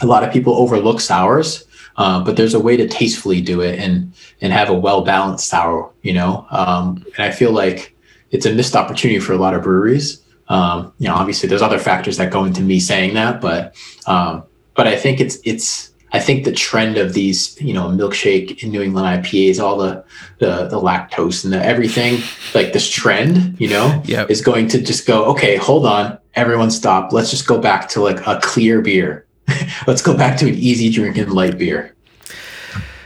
[0.00, 1.64] a lot of people overlook sours,
[1.96, 5.48] uh, but there's a way to tastefully do it and and have a well balanced
[5.48, 5.92] sour.
[6.02, 7.94] You know, um, and I feel like
[8.30, 10.22] it's a missed opportunity for a lot of breweries.
[10.48, 14.44] Um, you know, obviously there's other factors that go into me saying that, but um,
[14.74, 18.70] but I think it's it's I think the trend of these, you know, milkshake in
[18.70, 20.04] New England IPAs, all the
[20.38, 22.20] the, the lactose and the everything,
[22.54, 24.30] like this trend, you know, yep.
[24.30, 27.12] is going to just go, okay, hold on, everyone stop.
[27.12, 29.26] Let's just go back to like a clear beer.
[29.88, 31.96] Let's go back to an easy drinking light beer.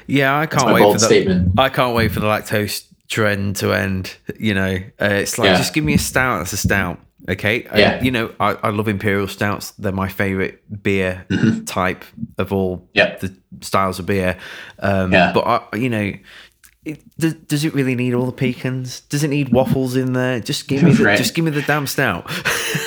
[0.07, 1.59] Yeah, I can't wait for the statement.
[1.59, 4.15] I can't wait for the lactose trend to end.
[4.39, 5.57] You know, uh, it's like yeah.
[5.57, 6.41] just give me a stout.
[6.41, 7.01] That's a stout.
[7.29, 7.65] Okay.
[7.75, 7.99] Yeah.
[8.01, 9.73] I, you know, I, I love imperial stouts.
[9.73, 11.65] They're my favorite beer mm-hmm.
[11.65, 12.05] type
[12.39, 12.89] of all
[13.21, 14.39] the styles of beer.
[14.79, 15.33] Um, yeah.
[15.33, 16.13] But I, you know,
[16.85, 19.01] it, does, does it really need all the pecans?
[19.03, 20.41] Does it need waffles in there?
[20.41, 21.19] Just give me the, Right.
[21.19, 22.31] just give me the damn stout.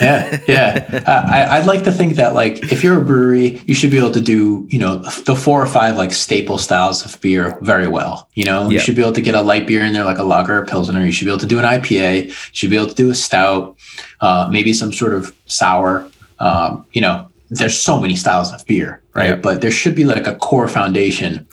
[0.02, 1.04] yeah, yeah.
[1.06, 3.98] Uh, I, I'd like to think that like if you're a brewery, you should be
[3.98, 7.88] able to do you know the four or five like staple styles of beer very
[7.88, 8.28] well.
[8.34, 10.24] You know, you should be able to get a light beer in there like a
[10.24, 11.06] lager or pilsner.
[11.06, 12.28] You should be able to do an IPA.
[12.28, 13.76] You should be able to do a stout,
[14.22, 16.10] uh, maybe some sort of sour.
[16.40, 19.30] Um, you know, there's so many styles of beer, right?
[19.32, 19.36] Yeah.
[19.36, 21.46] But there should be like a core foundation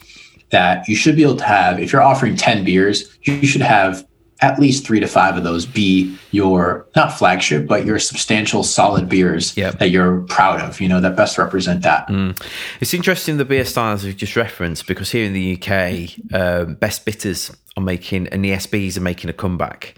[0.51, 1.79] that you should be able to have.
[1.79, 4.07] If you're offering ten beers, you should have
[4.41, 9.09] at least three to five of those be your not flagship, but your substantial solid
[9.09, 9.81] beers Yep.
[9.81, 12.09] that you're proud of, you know, that best represent that.
[12.81, 17.05] It's interesting the beer styles we've just referenced because here in the UK, um, Best
[17.05, 19.95] Bitters are making and the ESBs are making a comeback.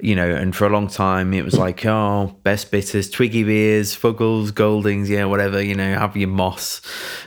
[0.00, 3.96] You know, and for a long time it was like, oh, Best Bitters, Twiggy beers,
[3.96, 5.62] Fuggles, Goldings, yeah, whatever.
[5.62, 6.80] You know, have your moss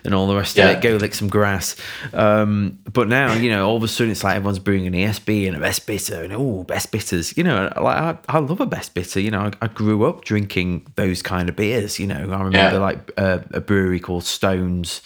[0.06, 0.70] and all the rest Yeah.
[0.70, 0.82] of it.
[0.82, 1.76] Go lick some grass.
[2.14, 5.48] Um, but now, you know, all of a sudden it's like everyone's brewing an ESB
[5.48, 7.36] and a Best Bitter and oh, Best Bitters.
[7.38, 9.20] You know, like I, I love a Best Bitter.
[9.20, 12.00] You know, I, I grew up drinking those kind of beers.
[12.00, 12.78] You know, I remember Yeah.
[12.78, 15.02] like uh, a brewery called Stones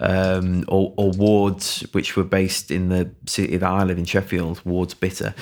[0.00, 4.60] um, or, or Wards, which were based in the city that I live in, Sheffield.
[4.64, 5.34] Wards Bitter.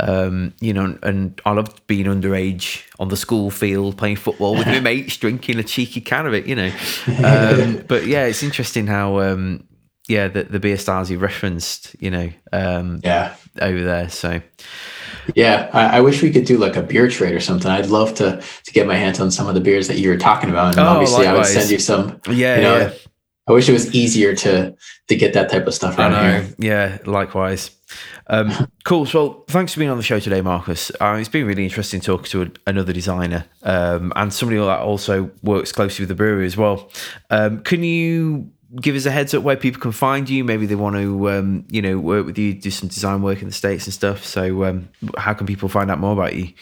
[0.00, 1.11] Um, you know, and
[1.44, 5.62] I loved being underage on the school field playing football with my mates, drinking a
[5.62, 6.46] cheeky can of it.
[6.46, 6.72] You know,
[7.24, 9.20] um, but yeah, it's interesting how.
[9.20, 9.64] Um,
[10.08, 13.34] yeah, the, the beer styles you referenced, you know, um, Yeah.
[13.60, 14.08] over there.
[14.08, 14.42] So
[15.36, 15.70] Yeah.
[15.72, 17.70] I, I wish we could do like a beer trade or something.
[17.70, 20.16] I'd love to to get my hands on some of the beers that you were
[20.16, 20.70] talking about.
[20.76, 22.20] And Oh, obviously I would send you some.
[22.28, 22.92] yeah, you know, yeah.
[23.48, 24.74] I wish it was easier to
[25.08, 26.40] to get that type of stuff I around know.
[26.42, 26.54] here.
[26.58, 27.70] Yeah, likewise.
[28.28, 29.04] Um, cool.
[29.04, 30.90] So, well, thanks for being on the show today, Marcus.
[31.00, 35.30] Uh, it's been really interesting talking to a, another designer um, and somebody that also
[35.42, 36.90] works closely with the brewery as well.
[37.30, 40.44] Um, can you give us a heads up where people can find you?
[40.44, 43.48] Maybe they want to, um, you know, work with you, do some design work in
[43.48, 44.24] the states and stuff.
[44.24, 44.88] So, um,
[45.18, 46.52] how can people find out more about you?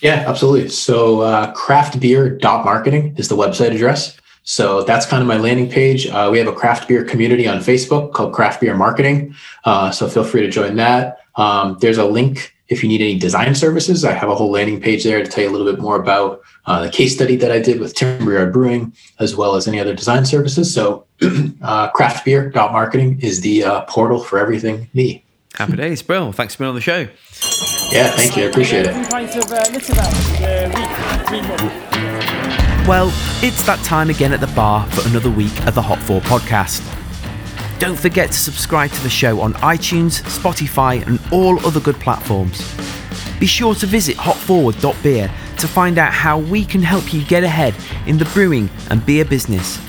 [0.00, 0.68] Yeah, absolutely.
[0.68, 4.18] So uh, craftbeer.marketing is the website address.
[4.44, 6.06] So that's kind of my landing page.
[6.06, 9.34] Uh, we have a craft beer community on Facebook called Craft Beer Marketing.
[9.64, 11.18] Uh, so feel free to join that.
[11.36, 14.04] Um, there's a link if you need any design services.
[14.04, 16.42] I have a whole landing page there to tell you a little bit more about
[16.66, 19.94] uh, the case study that I did with Timberyard Brewing, as well as any other
[19.94, 20.72] design services.
[20.72, 25.24] So uh, craftbeer.marketing is the uh, portal for everything me.
[25.54, 26.32] Happy days, Bill.
[26.32, 27.06] Thanks for being on the show.
[27.92, 28.44] Yeah, thank you.
[28.44, 28.94] I appreciate it.
[32.86, 33.08] Well,
[33.42, 36.82] it's that time again at the bar for another week of the Hop Forward podcast.
[37.78, 42.60] Don't forget to subscribe to the show on iTunes, Spotify, and all other good platforms.
[43.40, 47.74] Be sure to visit hopforward.beer to find out how we can help you get ahead
[48.06, 49.80] in the brewing and beer business.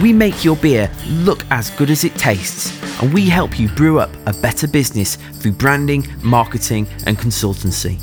[0.00, 2.72] We make your beer look as good as it tastes,
[3.02, 8.02] and we help you brew up a better business through branding, marketing, and consultancy.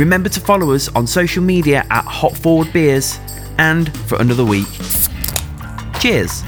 [0.00, 3.18] Remember to follow us on social media at Hop Forward Beers,
[3.58, 4.66] and for another week,
[6.00, 6.42] cheers.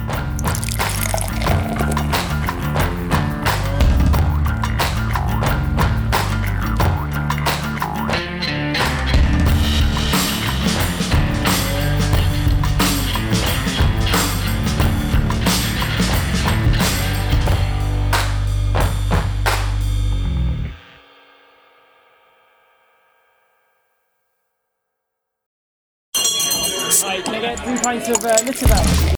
[28.05, 28.72] Pints of out?